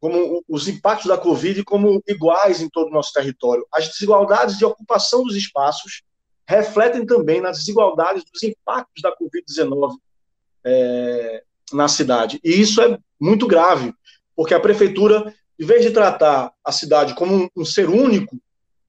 [0.00, 3.66] como os impactos da Covid como iguais em todo o nosso território.
[3.72, 6.02] As desigualdades de ocupação dos espaços
[6.46, 9.96] refletem também nas desigualdades dos impactos da Covid-19
[10.64, 11.42] é,
[11.72, 12.40] na cidade.
[12.42, 13.94] E isso é muito grave
[14.34, 18.38] porque a prefeitura, em vez de tratar a cidade como um, um ser único,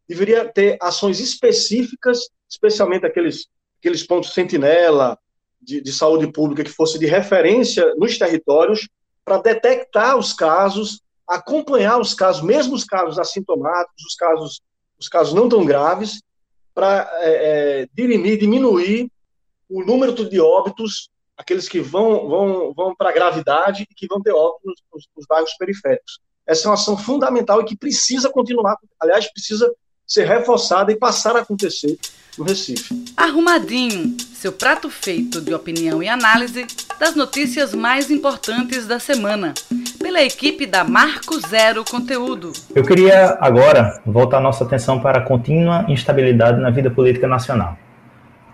[0.07, 3.47] deveria ter ações específicas, especialmente aqueles,
[3.79, 5.17] aqueles pontos sentinela
[5.61, 8.87] de, de saúde pública que fosse de referência nos territórios,
[9.23, 14.61] para detectar os casos, acompanhar os casos, mesmo os casos assintomáticos, os casos,
[14.99, 16.21] os casos não tão graves,
[16.73, 19.11] para é, é, dirimir, diminuir
[19.69, 24.21] o número de óbitos aqueles que vão, vão, vão para a gravidade e que vão
[24.21, 26.19] ter óbitos nos, nos bairros periféricos.
[26.45, 29.71] Essa é uma ação fundamental e que precisa continuar, aliás, precisa
[30.05, 31.97] ser reforçada e passar a acontecer
[32.37, 33.05] no Recife.
[33.15, 36.65] Arrumadinho, seu prato feito de opinião e análise
[36.99, 39.53] das notícias mais importantes da semana
[39.99, 42.51] pela equipe da Marco Zero Conteúdo.
[42.75, 47.77] Eu queria agora voltar nossa atenção para a contínua instabilidade na vida política nacional.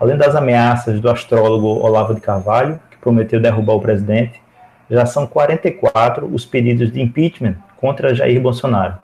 [0.00, 4.40] Além das ameaças do astrólogo Olavo de Carvalho, que prometeu derrubar o presidente,
[4.88, 8.94] já são 44 os pedidos de impeachment contra Jair Bolsonaro.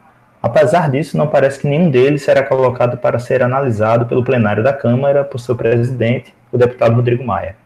[0.41, 4.73] Apesar disso, não parece que nenhum deles será colocado para ser analisado pelo plenário da
[4.73, 7.57] Câmara por seu presidente, o deputado Rodrigo Maia.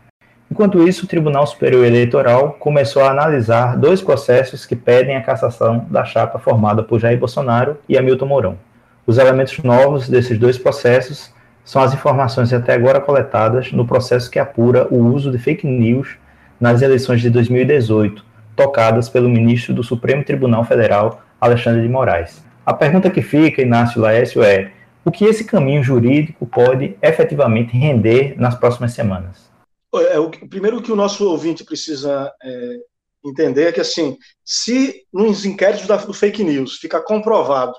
[0.50, 5.84] Enquanto isso, o Tribunal Superior Eleitoral começou a analisar dois processos que pedem a cassação
[5.90, 8.58] da chapa formada por Jair Bolsonaro e Hamilton Mourão.
[9.06, 11.30] Os elementos novos desses dois processos
[11.68, 16.16] são as informações até agora coletadas no processo que apura o uso de fake news
[16.58, 18.24] nas eleições de 2018,
[18.56, 22.42] tocadas pelo ministro do Supremo Tribunal Federal, Alexandre de Moraes.
[22.64, 24.72] A pergunta que fica, Inácio Laércio, é:
[25.04, 29.50] o que esse caminho jurídico pode efetivamente render nas próximas semanas?
[29.94, 32.76] É, o, primeiro que o nosso ouvinte precisa é,
[33.22, 37.74] entender é que, assim, se nos inquéritos da, do fake news fica comprovado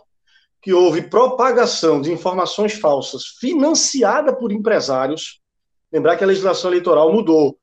[0.61, 5.39] que houve propagação de informações falsas financiada por empresários,
[5.91, 7.57] lembrar que a legislação eleitoral mudou.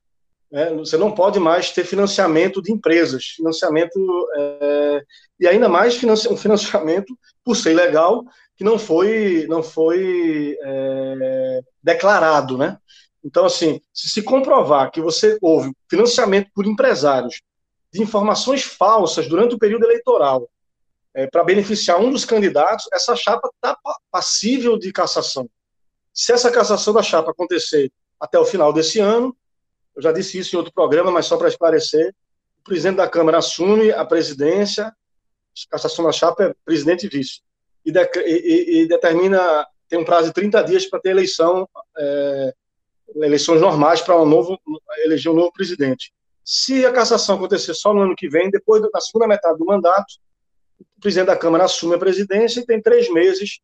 [0.51, 0.73] Né?
[0.75, 3.99] Você não pode mais ter financiamento de empresas, financiamento
[4.37, 5.03] é,
[5.39, 8.23] e ainda mais financi um financiamento por ser ilegal
[8.55, 12.77] que não foi não foi é, declarado, né?
[13.23, 17.41] Então, assim, se se comprovar que você houve financiamento por empresários
[17.93, 20.49] de informações falsas durante o período eleitoral
[21.13, 23.77] é, para beneficiar um dos candidatos, essa chapa está
[24.11, 25.49] passível de cassação.
[26.13, 29.35] Se essa cassação da chapa acontecer até o final desse ano,
[29.95, 32.13] eu já disse isso em outro programa, mas só para esclarecer,
[32.59, 34.93] o presidente da Câmara assume a presidência,
[35.69, 37.41] cassação da chapa é presidente e vice,
[37.83, 41.67] e, de, e, e determina, tem um prazo de 30 dias para ter eleição
[41.97, 42.53] é,
[43.15, 44.59] eleições normais para um novo,
[45.03, 46.11] eleger um novo presidente.
[46.43, 50.15] Se a cassação acontecer só no ano que vem, depois da segunda metade do mandato,
[50.79, 53.59] o presidente da Câmara assume a presidência e tem três meses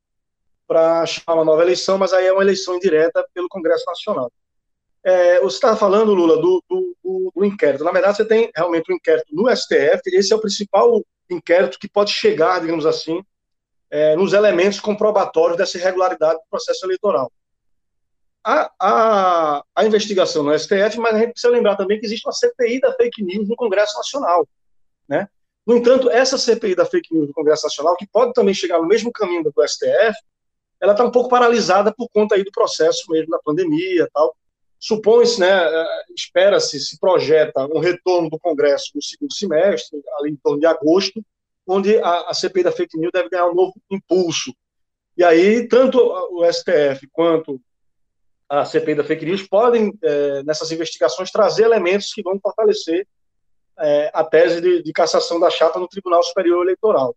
[0.68, 4.32] para chamar uma nova eleição, mas aí é uma eleição indireta pelo Congresso Nacional.
[5.04, 7.84] É, você estava falando, Lula, do, do, do, inquérito.
[7.84, 11.90] Na verdade, você tem realmente um inquérito no STF, esse é o principal inquérito que
[11.90, 13.22] pode chegar, digamos assim,
[13.90, 17.30] é, nos elementos comprobatórios dessa irregularidade do processo eleitoral
[18.44, 22.34] a, a, a, investigação no STF, mas a gente precisa lembrar também que existe uma
[22.34, 24.48] CPI da fake news no Congresso Nacional.
[25.08, 25.28] Né?
[25.66, 28.88] No entanto, essa CPI da fake news no Congresso Nacional, que pode também chegar no
[28.88, 30.18] mesmo caminho do STF,
[30.82, 34.36] ela está um pouco paralisada por conta aí do processo mesmo da pandemia tal.
[34.78, 40.36] Supõe-se, né, é, espera-se, se projeta um retorno do Congresso no segundo semestre, ali em
[40.36, 41.24] torno de agosto,
[41.66, 44.54] onde a, a CPI da fake news deve ganhar um novo impulso.
[45.16, 47.62] E aí, tanto o STF quanto
[48.50, 53.08] a CPI da fake news podem, é, nessas investigações, trazer elementos que vão fortalecer
[53.80, 57.16] é, a tese de, de, cassação da chapa no Tribunal Superior Eleitoral.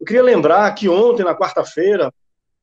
[0.00, 2.12] Eu queria lembrar que ontem, na quarta-feira,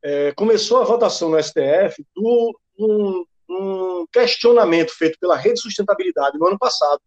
[0.04, 6.48] é, começou a votação no STF do um, um, questionamento feito pela Rede Sustentabilidade no
[6.48, 7.02] ano passado,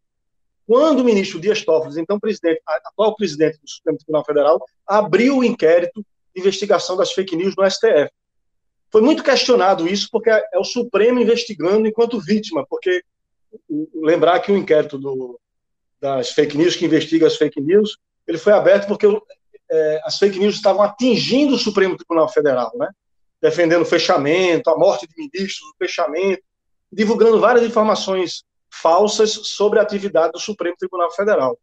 [0.66, 5.44] quando o ministro Dias Toffoli, então presidente, atual presidente do Supremo Tribunal Federal, abriu o
[5.44, 8.10] inquérito de investigação das fake news no STF.
[8.90, 13.02] Foi muito questionado isso, porque é o Supremo investigando enquanto vítima, porque
[13.94, 15.38] lembrar que o inquérito do,
[16.02, 19.06] das fake news, que investiga as fake news, ele foi aberto porque
[19.70, 22.88] é, as fake news estavam atingindo o Supremo Tribunal Federal, né?
[23.40, 26.42] defendendo o fechamento, a morte de ministros, o fechamento,
[26.92, 31.56] divulgando várias informações falsas sobre a atividade do Supremo Tribunal Federal.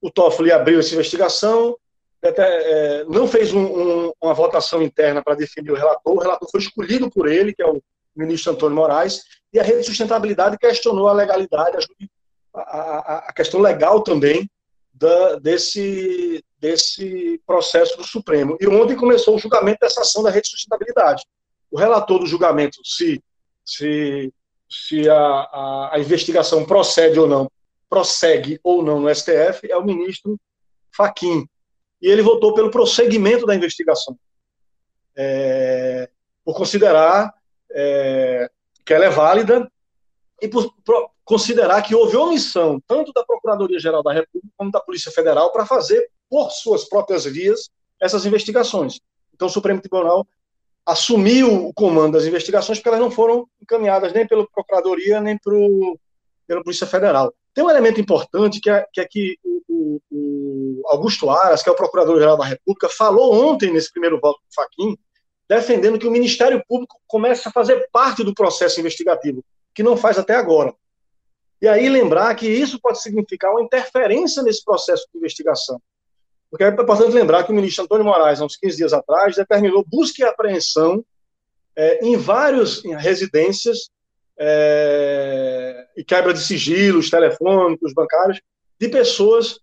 [0.00, 1.76] O Toffoli abriu essa investigação,
[2.22, 6.60] é, não fez um, um, uma votação interna para definir o relator, o relator foi
[6.60, 7.82] escolhido por ele, que é o
[8.16, 11.80] ministro Antônio Moraes, e a Rede de Sustentabilidade questionou a legalidade, a,
[12.62, 14.48] a, a questão legal também
[14.92, 18.56] da, desse, desse processo do Supremo.
[18.60, 21.24] E ontem começou o julgamento dessa ação da Rede de Sustentabilidade.
[21.70, 23.22] O relator do julgamento, se,
[23.64, 24.32] se,
[24.68, 27.50] se a, a, a investigação procede ou não,
[27.88, 30.38] prossegue ou não no STF, é o ministro
[30.90, 31.46] Faquim
[32.00, 34.18] e ele votou pelo prosseguimento da investigação,
[35.16, 36.08] é,
[36.44, 37.32] por considerar
[37.70, 38.50] é,
[38.84, 39.70] que ela é válida
[40.40, 45.10] e por, por, considerar que houve omissão tanto da Procuradoria-Geral da República como da Polícia
[45.10, 47.70] Federal para fazer, por suas próprias vias,
[48.00, 49.00] essas investigações.
[49.34, 50.26] Então, o Supremo Tribunal
[50.84, 55.98] assumiu o comando das investigações porque elas não foram encaminhadas nem pela Procuradoria nem pro,
[56.46, 57.34] pela Polícia Federal.
[57.52, 61.72] Tem um elemento importante que é que, é que o, o, Augusto Aras, que é
[61.72, 64.96] o Procurador-Geral da República, falou ontem, nesse primeiro voto do Faquim,
[65.48, 69.44] defendendo que o Ministério Público comece a fazer parte do processo investigativo,
[69.76, 70.74] que não faz até agora.
[71.60, 75.80] E aí lembrar que isso pode significar uma interferência nesse processo de investigação.
[76.50, 79.84] Porque é importante lembrar que o ministro Antônio Moraes, há uns 15 dias atrás, determinou
[79.86, 81.04] busca e apreensão
[81.76, 83.90] é, em várias residências
[84.38, 88.40] é, e quebra de sigilos telefônicos, bancários,
[88.80, 89.60] de pessoas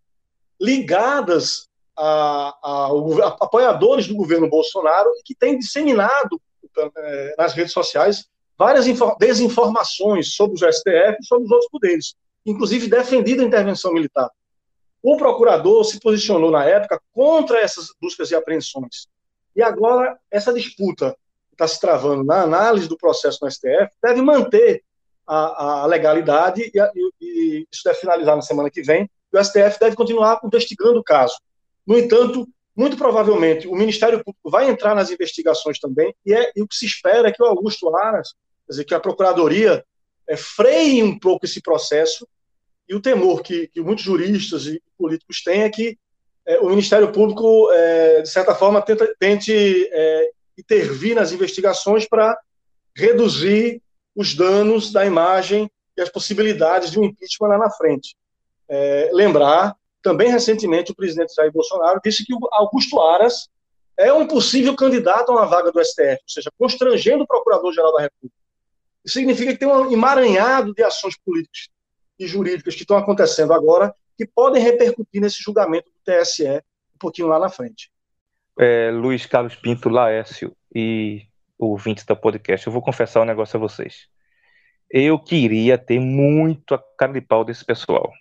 [0.62, 6.40] ligadas a, a, a, apoiadores do governo Bolsonaro e que têm disseminado
[6.98, 8.28] é, nas redes sociais
[8.64, 8.86] várias
[9.20, 14.30] desinformações sobre o STF e sobre os outros poderes, inclusive defendido a intervenção militar.
[15.02, 19.08] O procurador se posicionou na época contra essas buscas e apreensões.
[19.54, 21.12] E agora, essa disputa
[21.50, 24.82] que está se travando na análise do processo no STF deve manter
[25.28, 29.10] a, a legalidade e, e, e, isso deve finalizar na semana que vem.
[29.34, 31.36] E o STF deve continuar investigando o caso.
[31.86, 36.62] No entanto, muito provavelmente o Ministério Público vai entrar nas investigações também e, é, e
[36.62, 38.34] o que se espera é que o Augusto Aras,
[38.66, 39.84] quer dizer, que a Procuradoria
[40.28, 42.28] é, freie um pouco esse processo
[42.88, 45.98] e o temor que, que muitos juristas e políticos têm é que
[46.46, 49.54] é, o Ministério Público, é, de certa forma, tenta, tente
[49.92, 52.38] é, intervir nas investigações para
[52.96, 53.82] reduzir
[54.16, 58.16] os danos da imagem e as possibilidades de um impeachment lá na frente.
[58.68, 63.48] É, lembrar, também recentemente, o presidente Jair Bolsonaro disse que o Augusto Aras
[63.98, 68.02] é um possível candidato a uma vaga do STF, ou seja, constrangendo o Procurador-Geral da
[68.02, 68.43] República.
[69.06, 71.70] Significa que tem um emaranhado de ações políticas
[72.18, 77.28] e jurídicas que estão acontecendo agora que podem repercutir nesse julgamento do TSE um pouquinho
[77.28, 77.92] lá na frente.
[78.60, 81.26] É, Luiz Carlos Pinto, Laércio e
[81.58, 84.08] ouvintes da podcast, eu vou confessar um negócio a vocês.
[84.90, 88.12] Eu queria ter muito a cara de pau desse pessoal.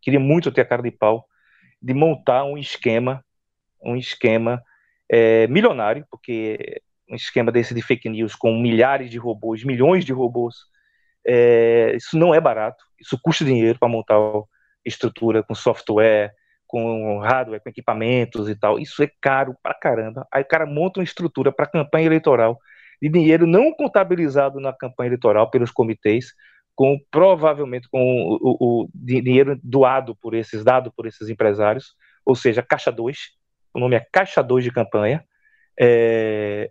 [0.00, 1.28] Queria muito ter a cara de pau
[1.80, 3.24] de montar um esquema,
[3.82, 4.62] um esquema
[5.10, 6.80] é, milionário, porque
[7.12, 10.56] um esquema desse de fake news com milhares de robôs, milhões de robôs,
[11.26, 14.16] é, isso não é barato, isso custa dinheiro para montar
[14.84, 16.32] estrutura com software,
[16.66, 18.78] com hardware, com equipamentos e tal.
[18.78, 20.26] Isso é caro pra caramba.
[20.32, 22.58] Aí o cara monta uma estrutura para campanha eleitoral
[23.00, 26.32] de dinheiro não contabilizado na campanha eleitoral pelos comitês,
[26.74, 31.94] com provavelmente com o, o, o dinheiro doado por esses, dado por esses empresários,
[32.24, 33.18] ou seja, caixa 2,
[33.74, 35.24] o nome é caixa 2 de campanha.
[35.78, 36.70] É...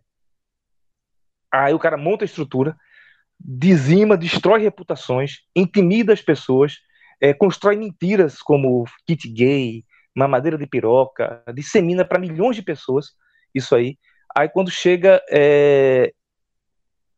[1.52, 2.76] Aí o cara monta a estrutura,
[3.40, 6.78] dizima, destrói reputações, intimida as pessoas,
[7.20, 9.84] é, constrói mentiras como kit gay,
[10.16, 13.12] mamadeira de piroca, dissemina para milhões de pessoas
[13.54, 13.98] isso aí.
[14.36, 16.14] Aí quando chega, é,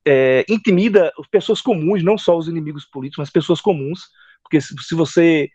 [0.05, 4.01] é, intimida as pessoas comuns, não só os inimigos políticos, mas pessoas comuns,
[4.41, 5.49] porque se, se você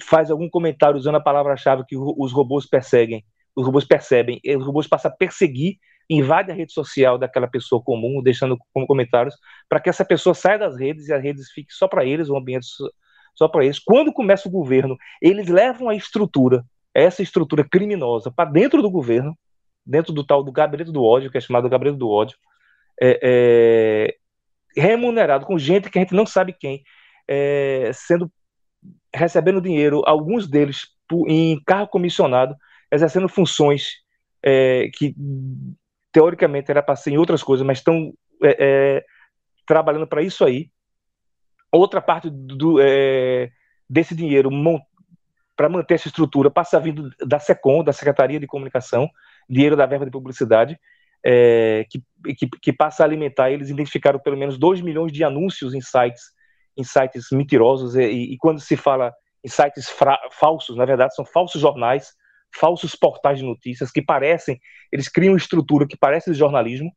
[0.00, 4.86] faz algum comentário usando a palavra-chave que os robôs perseguem, os robôs percebem, os robôs
[4.86, 5.76] passam a perseguir,
[6.08, 9.34] invade a rede social daquela pessoa comum, deixando como comentários,
[9.68, 12.36] para que essa pessoa saia das redes e as redes fiquem só para eles, um
[12.36, 12.66] ambiente
[13.34, 13.78] só para eles.
[13.78, 19.36] Quando começa o governo, eles levam a estrutura, essa estrutura criminosa, para dentro do governo,
[19.84, 22.36] dentro do tal do gabinete do ódio, que é chamado gabinete do ódio,
[23.00, 24.16] é, é,
[24.80, 26.82] remunerado com gente que a gente não sabe quem,
[27.26, 28.30] é, sendo
[29.14, 30.88] recebendo dinheiro, alguns deles
[31.28, 32.56] em carro comissionado,
[32.90, 34.02] exercendo funções
[34.42, 35.14] é, que
[36.12, 39.04] teoricamente era para ser em outras coisas, mas estão é, é,
[39.66, 40.70] trabalhando para isso aí.
[41.72, 43.50] Outra parte do, é,
[43.88, 44.50] desse dinheiro
[45.56, 49.08] para manter essa estrutura passa vindo da SECOM, da Secretaria de Comunicação,
[49.48, 50.78] dinheiro da verba de publicidade,
[51.24, 52.02] é, que,
[52.36, 53.50] que, que, passa a alimentar.
[53.50, 56.22] Eles identificaram pelo menos 2 milhões de anúncios em sites,
[56.76, 59.12] em sites mentirosos, e, e quando se fala
[59.44, 59.92] em sites
[60.30, 62.14] falsos, na verdade são falsos jornais,
[62.54, 64.60] falsos portais de notícias que parecem,
[64.90, 66.92] eles criam estrutura que parece de jornalismo,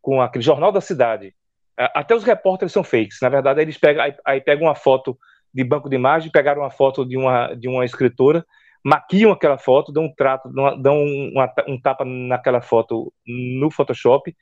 [0.00, 1.34] com aquele jornal da cidade,
[1.76, 3.18] até os repórteres são fakes.
[3.20, 5.18] Na verdade, eles pegam, aí, aí pegam uma foto
[5.52, 8.44] de banco de imagem, pegaram uma foto de uma, de uma escritora,
[8.84, 10.48] maquiam aquela foto, dão um trato,
[10.80, 14.34] dão uma, um tapa naquela foto no Photoshop,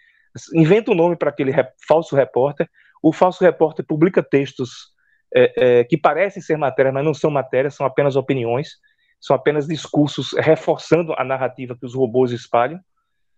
[0.54, 2.68] inventa um nome para aquele rep, falso repórter.
[3.02, 4.92] O falso repórter publica textos
[5.34, 8.76] é, é, que parecem ser matérias, mas não são matérias, são apenas opiniões,
[9.22, 12.78] são apenas discursos reforçando a narrativa que os robôs espalham.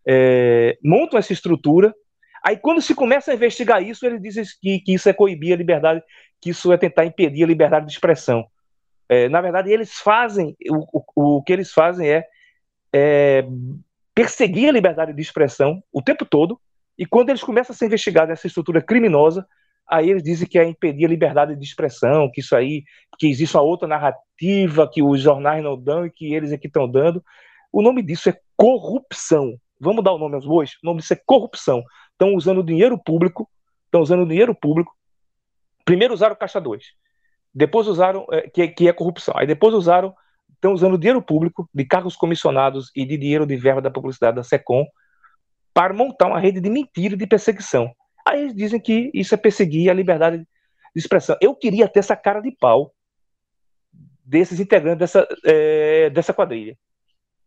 [0.05, 1.95] É, montam essa estrutura
[2.45, 5.57] Aí, quando se começa a investigar isso, eles dizem que, que isso é coibir a
[5.57, 6.03] liberdade,
[6.39, 8.47] que isso é tentar impedir a liberdade de expressão.
[9.09, 12.27] É, na verdade, eles fazem, o, o, o que eles fazem é,
[12.93, 13.47] é,
[14.15, 16.61] perseguir a liberdade de expressão o tempo todo,
[16.99, 19.47] e quando eles começam a ser investigados nessa estrutura criminosa,
[19.89, 22.85] aí eles dizem que é impedir a liberdade de expressão, que isso aí,
[23.19, 26.67] que existe uma outra narrativa que os jornais não dão e que eles é que
[26.67, 27.23] estão dando.
[27.73, 29.55] O nome disso é corrupção.
[29.81, 30.73] Vamos dar o nome aos bois?
[30.83, 31.83] O nome disso é corrupção
[32.15, 33.49] estão usando dinheiro público,
[33.85, 34.93] estão usando dinheiro público.
[35.85, 36.83] Primeiro usaram Caixa 2,
[37.53, 40.15] depois usaram, é, que, que é corrupção, aí depois usaram
[40.55, 44.43] estão usando dinheiro público, de cargos comissionados e de dinheiro de verba da publicidade da
[44.43, 44.87] SECOM
[45.75, 47.93] para montar uma rede de mentira e de perseguição.
[48.25, 50.47] Aí eles dizem que isso é perseguir a liberdade de
[50.95, 51.37] expressão.
[51.41, 52.93] Eu queria ter essa cara de pau
[54.25, 56.77] desses integrantes dessa, é, dessa quadrilha.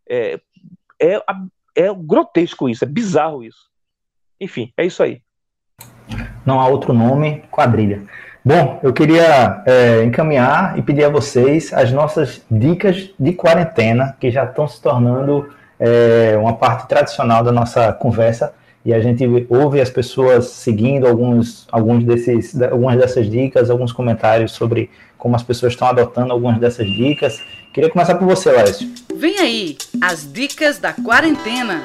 [0.08, 0.40] É,
[1.00, 1.20] é,
[1.76, 3.68] é grotesco isso, é bizarro isso.
[4.40, 5.20] Enfim, é isso aí.
[6.46, 8.06] Não há outro nome, quadrilha.
[8.44, 14.30] Bom, eu queria é, encaminhar e pedir a vocês as nossas dicas de quarentena, que
[14.30, 18.54] já estão se tornando é, uma parte tradicional da nossa conversa,
[18.84, 24.52] e a gente ouve as pessoas seguindo alguns, alguns desses, algumas dessas dicas, alguns comentários
[24.52, 27.40] sobre como as pessoas estão adotando algumas dessas dicas.
[27.74, 28.88] Queria começar por você, Lécio.
[29.14, 31.82] Vem aí, as dicas da quarentena.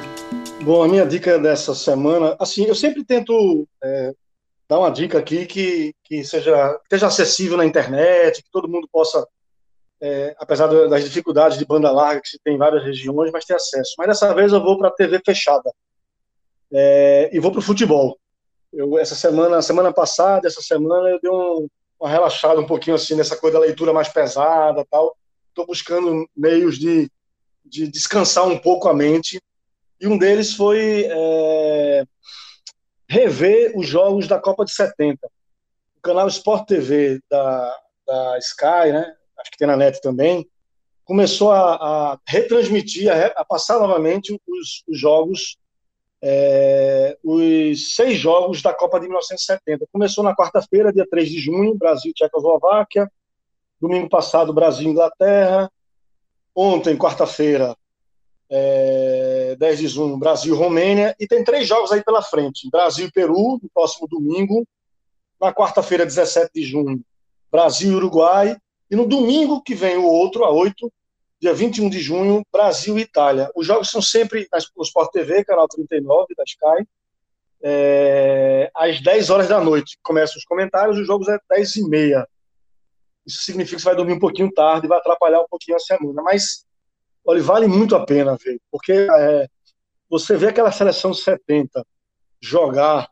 [0.62, 4.12] Bom, a minha dica dessa semana, assim, eu sempre tento é,
[4.68, 9.26] dar uma dica aqui que, que seja esteja acessível na internet, que todo mundo possa,
[10.00, 13.54] é, apesar das dificuldades de banda larga que se tem em várias regiões, mas ter
[13.54, 13.94] acesso.
[13.98, 15.70] Mas dessa vez eu vou para a TV fechada
[16.74, 18.18] é, e vou para o futebol.
[18.72, 21.68] Eu, essa semana, semana passada, essa semana eu dei um,
[22.00, 25.16] uma relaxada um pouquinho assim nessa coisa da leitura mais pesada, tal.
[25.48, 27.08] Estou buscando meios de,
[27.64, 29.40] de descansar um pouco a mente.
[30.00, 32.04] E um deles foi é,
[33.08, 35.26] rever os jogos da Copa de 70.
[35.96, 40.44] O canal Sport TV da, da Sky, né, acho que tem na net também,
[41.04, 45.56] começou a, a retransmitir, a, a, passar novamente os, os jogos,
[46.26, 49.86] é, os seis jogos da Copa de 1970.
[49.92, 53.12] Começou na quarta-feira, dia 3 de junho, Brasil e Tchecoslováquia.
[53.78, 55.70] Domingo passado, Brasil e Inglaterra.
[56.56, 57.76] Ontem, quarta-feira,
[58.48, 63.12] é, 10 de junho, Brasil Romênia, e tem três jogos aí pela frente: Brasil e
[63.12, 64.66] Peru, no próximo domingo,
[65.38, 67.02] na quarta-feira, 17 de junho,
[67.52, 68.56] Brasil e Uruguai,
[68.90, 70.90] e no domingo que vem o outro, a 8,
[71.44, 73.50] dia 21 de junho, Brasil e Itália.
[73.54, 76.88] Os jogos são sempre no Sport TV, canal 39 da Sky,
[77.62, 79.98] é, às 10 horas da noite.
[80.02, 82.26] Começam os comentários, os jogos é 10 e meia.
[83.26, 86.22] Isso significa que você vai dormir um pouquinho tarde, vai atrapalhar um pouquinho a semana.
[86.22, 86.64] Mas
[87.26, 89.46] olha, vale muito a pena ver, porque é,
[90.08, 91.86] você vê aquela seleção 70
[92.40, 93.10] jogar,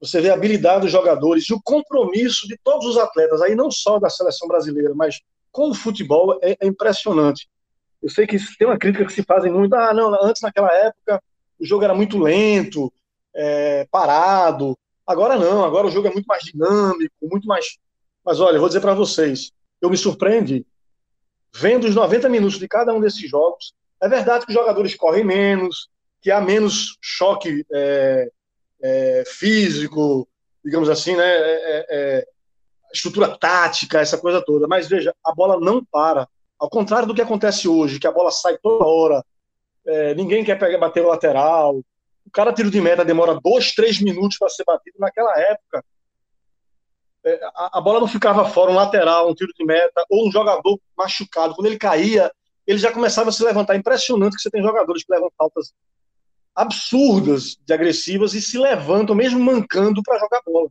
[0.00, 3.72] você vê a habilidade dos jogadores e o compromisso de todos os atletas, aí não
[3.72, 5.20] só da seleção brasileira, mas
[5.50, 7.48] com o futebol é, é impressionante.
[8.02, 11.22] Eu sei que tem uma crítica que se fazem muito, ah, não, antes naquela época
[11.58, 12.92] o jogo era muito lento,
[13.34, 14.76] é, parado,
[15.06, 17.78] agora não, agora o jogo é muito mais dinâmico, muito mais.
[18.24, 20.66] Mas olha, eu vou dizer para vocês, eu me surpreendi
[21.54, 23.74] vendo os 90 minutos de cada um desses jogos.
[24.00, 25.88] É verdade que os jogadores correm menos,
[26.20, 28.30] que há menos choque é,
[28.82, 30.26] é, físico,
[30.64, 31.24] digamos assim, né?
[31.24, 32.26] É, é, é,
[32.92, 34.66] estrutura tática, essa coisa toda.
[34.66, 36.28] Mas veja, a bola não para.
[36.62, 39.24] Ao contrário do que acontece hoje, que a bola sai toda hora,
[39.84, 41.78] é, ninguém quer pegar, bater o lateral.
[42.24, 44.96] O cara tiro de meta demora dois, três minutos para ser batido.
[45.00, 45.84] Naquela época,
[47.24, 50.30] é, a, a, bola não ficava fora, um lateral, um tiro de meta, ou um
[50.30, 51.52] jogador machucado.
[51.56, 52.30] Quando ele caía,
[52.64, 53.74] ele já começava a se levantar.
[53.74, 55.74] Impressionante que você tem jogadores que levam faltas
[56.54, 60.68] absurdas de agressivas e se levantam, mesmo mancando, para jogar bola.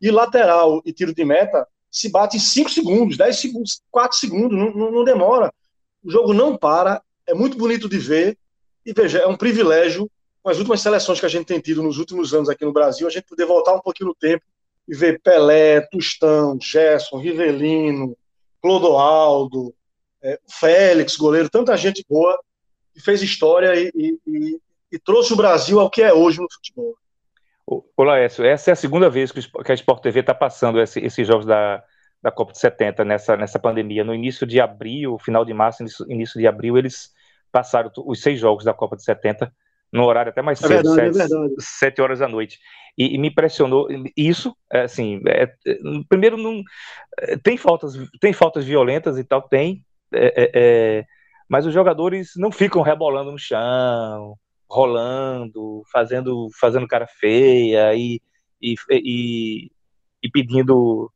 [0.00, 4.58] E lateral e tiro de meta se bate em 5 segundos, 10 segundos, 4 segundos,
[4.58, 5.54] não, não, não demora.
[6.02, 8.36] O jogo não para, é muito bonito de ver.
[8.84, 10.10] E veja, é um privilégio,
[10.42, 13.06] com as últimas seleções que a gente tem tido nos últimos anos aqui no Brasil,
[13.06, 14.44] a gente poder voltar um pouquinho no tempo
[14.88, 18.16] e ver Pelé, Tustão, Gerson, Rivelino,
[18.60, 19.72] Clodoaldo,
[20.20, 22.36] é, Félix, goleiro, tanta gente boa
[22.92, 24.60] que fez história e, e, e,
[24.92, 26.96] e trouxe o Brasil ao que é hoje no futebol.
[27.66, 31.26] Ô, Laércio, essa é a segunda vez que a Sport TV está passando esse, esses
[31.26, 31.82] jogos da,
[32.22, 34.04] da Copa de 70 nessa, nessa pandemia.
[34.04, 37.10] No início de abril, final de março, início, início de abril, eles
[37.50, 39.52] passaram os seis jogos da Copa de 70
[39.94, 42.58] no horário até mais é cedo, é verdade, sete, é sete, horas da noite.
[42.98, 43.86] E, e me impressionou
[44.16, 46.62] isso, é, assim, é, é, primeiro não
[47.44, 49.84] tem faltas, tem faltas violentas e tal, tem,
[51.48, 54.36] mas os jogadores não ficam rebolando no chão,
[54.74, 58.20] rolando, fazendo, fazendo cara feia e,
[58.60, 59.70] e, e,
[60.22, 61.10] e pedindo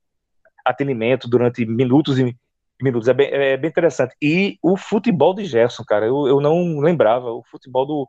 [0.65, 2.37] atendimento durante minutos e
[2.81, 3.09] minutos.
[3.09, 4.15] É bem, é bem interessante.
[4.23, 7.33] E o futebol de Gerson, cara, eu, eu não lembrava.
[7.33, 8.09] O futebol do,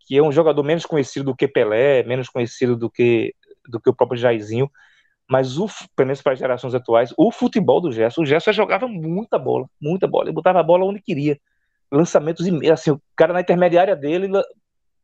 [0.00, 3.34] que é um jogador menos conhecido do que Pelé, menos conhecido do que,
[3.68, 4.70] do que o próprio Jairzinho,
[5.28, 8.88] mas o, pelo menos para as gerações atuais, o futebol do Gerson, o Gerson jogava
[8.88, 11.38] muita bola, muita bola, ele botava a bola onde queria,
[11.90, 14.28] lançamentos e assim, o cara na intermediária dele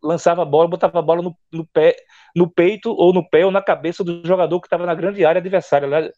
[0.03, 1.97] lançava a bola, botava a bola no, no pé,
[2.35, 5.39] no peito ou no pé ou na cabeça do jogador que estava na grande área
[5.39, 6.13] adversária,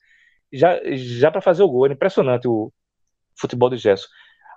[0.52, 2.72] já já para fazer o gol, era impressionante o
[3.38, 4.06] futebol do Gerson.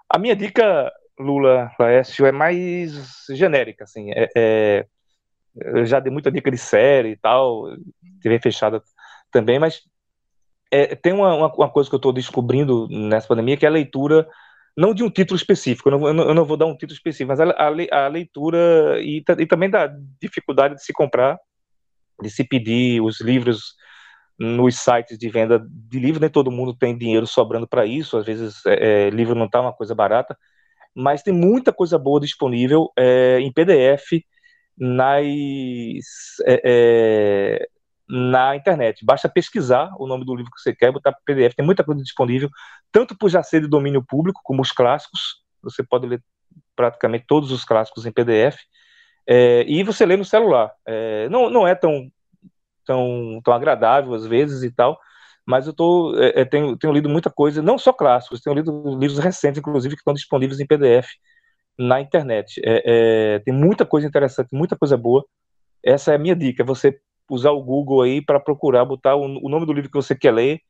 [0.09, 4.85] A minha dica, Lula, Laércio, é mais genérica, assim, é, é,
[5.55, 7.65] eu já dei muita dica de série e tal,
[8.21, 8.81] TV fechada
[9.31, 9.81] também, mas
[10.71, 14.27] é, tem uma, uma, coisa que eu estou descobrindo nessa pandemia, que é a leitura,
[14.77, 17.39] não de um título específico, eu não, eu não vou dar um título específico, mas
[17.39, 19.87] a, a, a leitura e, e, também da
[20.21, 21.39] dificuldade de se comprar,
[22.21, 23.75] de se pedir os livros
[24.37, 28.25] nos sites de venda de livro, nem todo mundo tem dinheiro sobrando para isso, às
[28.25, 30.37] vezes é, é, livro não está uma coisa barata,
[30.95, 34.21] mas tem muita coisa boa disponível é, em PDF,
[34.77, 35.25] nas,
[36.45, 37.67] é, é,
[38.07, 39.03] na internet.
[39.03, 41.55] Basta pesquisar o nome do livro que você quer, botar PDF.
[41.55, 42.49] Tem muita coisa disponível,
[42.91, 45.43] tanto por já ser de domínio público, como os clássicos.
[45.61, 46.23] Você pode ler
[46.75, 48.57] praticamente todos os clássicos em PDF.
[49.27, 50.71] É, e você lê no celular.
[50.85, 52.09] É, não, não é tão,
[52.85, 54.97] tão, tão agradável às vezes e tal,
[55.45, 58.97] mas eu tô, é, é tenho, tenho lido muita coisa, não só clássicos, tenho lido
[58.97, 61.07] livros recentes, inclusive, que estão disponíveis em PDF
[61.77, 62.61] na internet.
[62.63, 65.25] É, é, tem muita coisa interessante, muita coisa boa.
[65.83, 66.99] Essa é a minha dica, você
[67.29, 70.61] usar o Google aí para procurar, botar o, nome do livro que você quer ler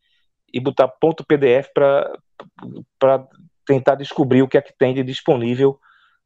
[0.54, 3.28] e botar ponto PDF para
[3.66, 5.80] tentar descobrir o que é que tem de disponível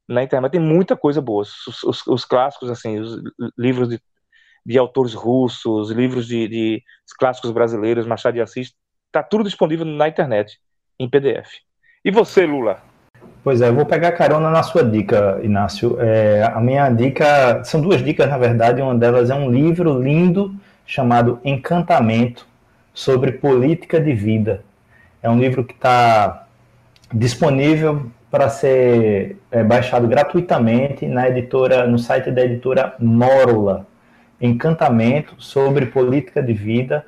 [0.07, 0.51] na internet.
[0.51, 1.41] Tem muita coisa boa.
[1.41, 3.21] Os, os, os clássicos, assim, os
[3.57, 3.99] livros de,
[4.65, 6.84] de autores russos, livros de, de
[7.17, 8.73] clássicos brasileiros, Machado de Assis,
[9.07, 10.59] está tudo disponível na internet,
[10.99, 11.59] em PDF.
[12.05, 12.91] E você, Lula?
[13.44, 15.98] Pois é, eu vou pegar carona na sua dica, Inácio.
[16.00, 20.54] É, a minha dica, são duas dicas na verdade, uma delas é um livro lindo
[20.86, 22.46] chamado Encantamento,
[22.94, 24.64] sobre política de vida.
[25.24, 26.46] É um livro que está
[27.12, 33.88] disponível para ser é, baixado gratuitamente na editora, no site da editora Mórula.
[34.39, 37.06] Encantamento sobre política de vida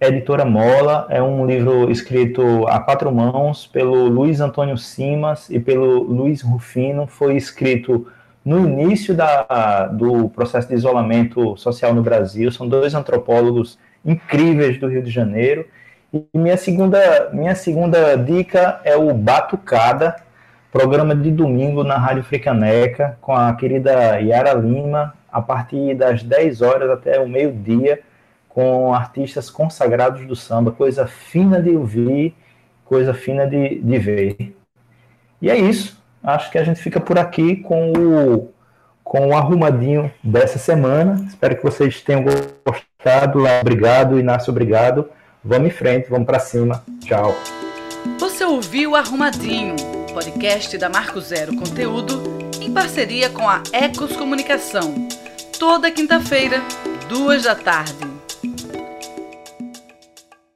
[0.00, 6.04] Editora Mola é um livro escrito a quatro mãos pelo Luiz Antônio Simas e pelo
[6.04, 7.08] Luiz Rufino.
[7.08, 8.06] Foi escrito
[8.44, 12.52] no início da, do processo de isolamento social no Brasil.
[12.52, 15.66] São dois antropólogos incríveis do Rio de Janeiro.
[16.14, 20.14] E minha segunda, minha segunda dica é o Batucada,
[20.70, 26.62] programa de domingo na Rádio Fricaneca, com a querida Yara Lima, a partir das 10
[26.62, 27.98] horas até o meio-dia
[28.58, 32.34] com artistas consagrados do samba, coisa fina de ouvir,
[32.84, 34.56] coisa fina de, de ver.
[35.40, 35.96] E é isso.
[36.20, 38.52] Acho que a gente fica por aqui com o,
[39.04, 41.24] com o arrumadinho dessa semana.
[41.28, 43.44] Espero que vocês tenham gostado.
[43.60, 45.08] Obrigado, Inácio, obrigado.
[45.44, 46.82] Vamos em frente, vamos para cima.
[47.04, 47.36] Tchau.
[48.18, 49.76] Você ouviu Arrumadinho,
[50.12, 52.20] podcast da Marco Zero Conteúdo,
[52.60, 55.06] em parceria com a Ecos Comunicação.
[55.60, 56.60] Toda quinta-feira,
[57.08, 58.07] duas da tarde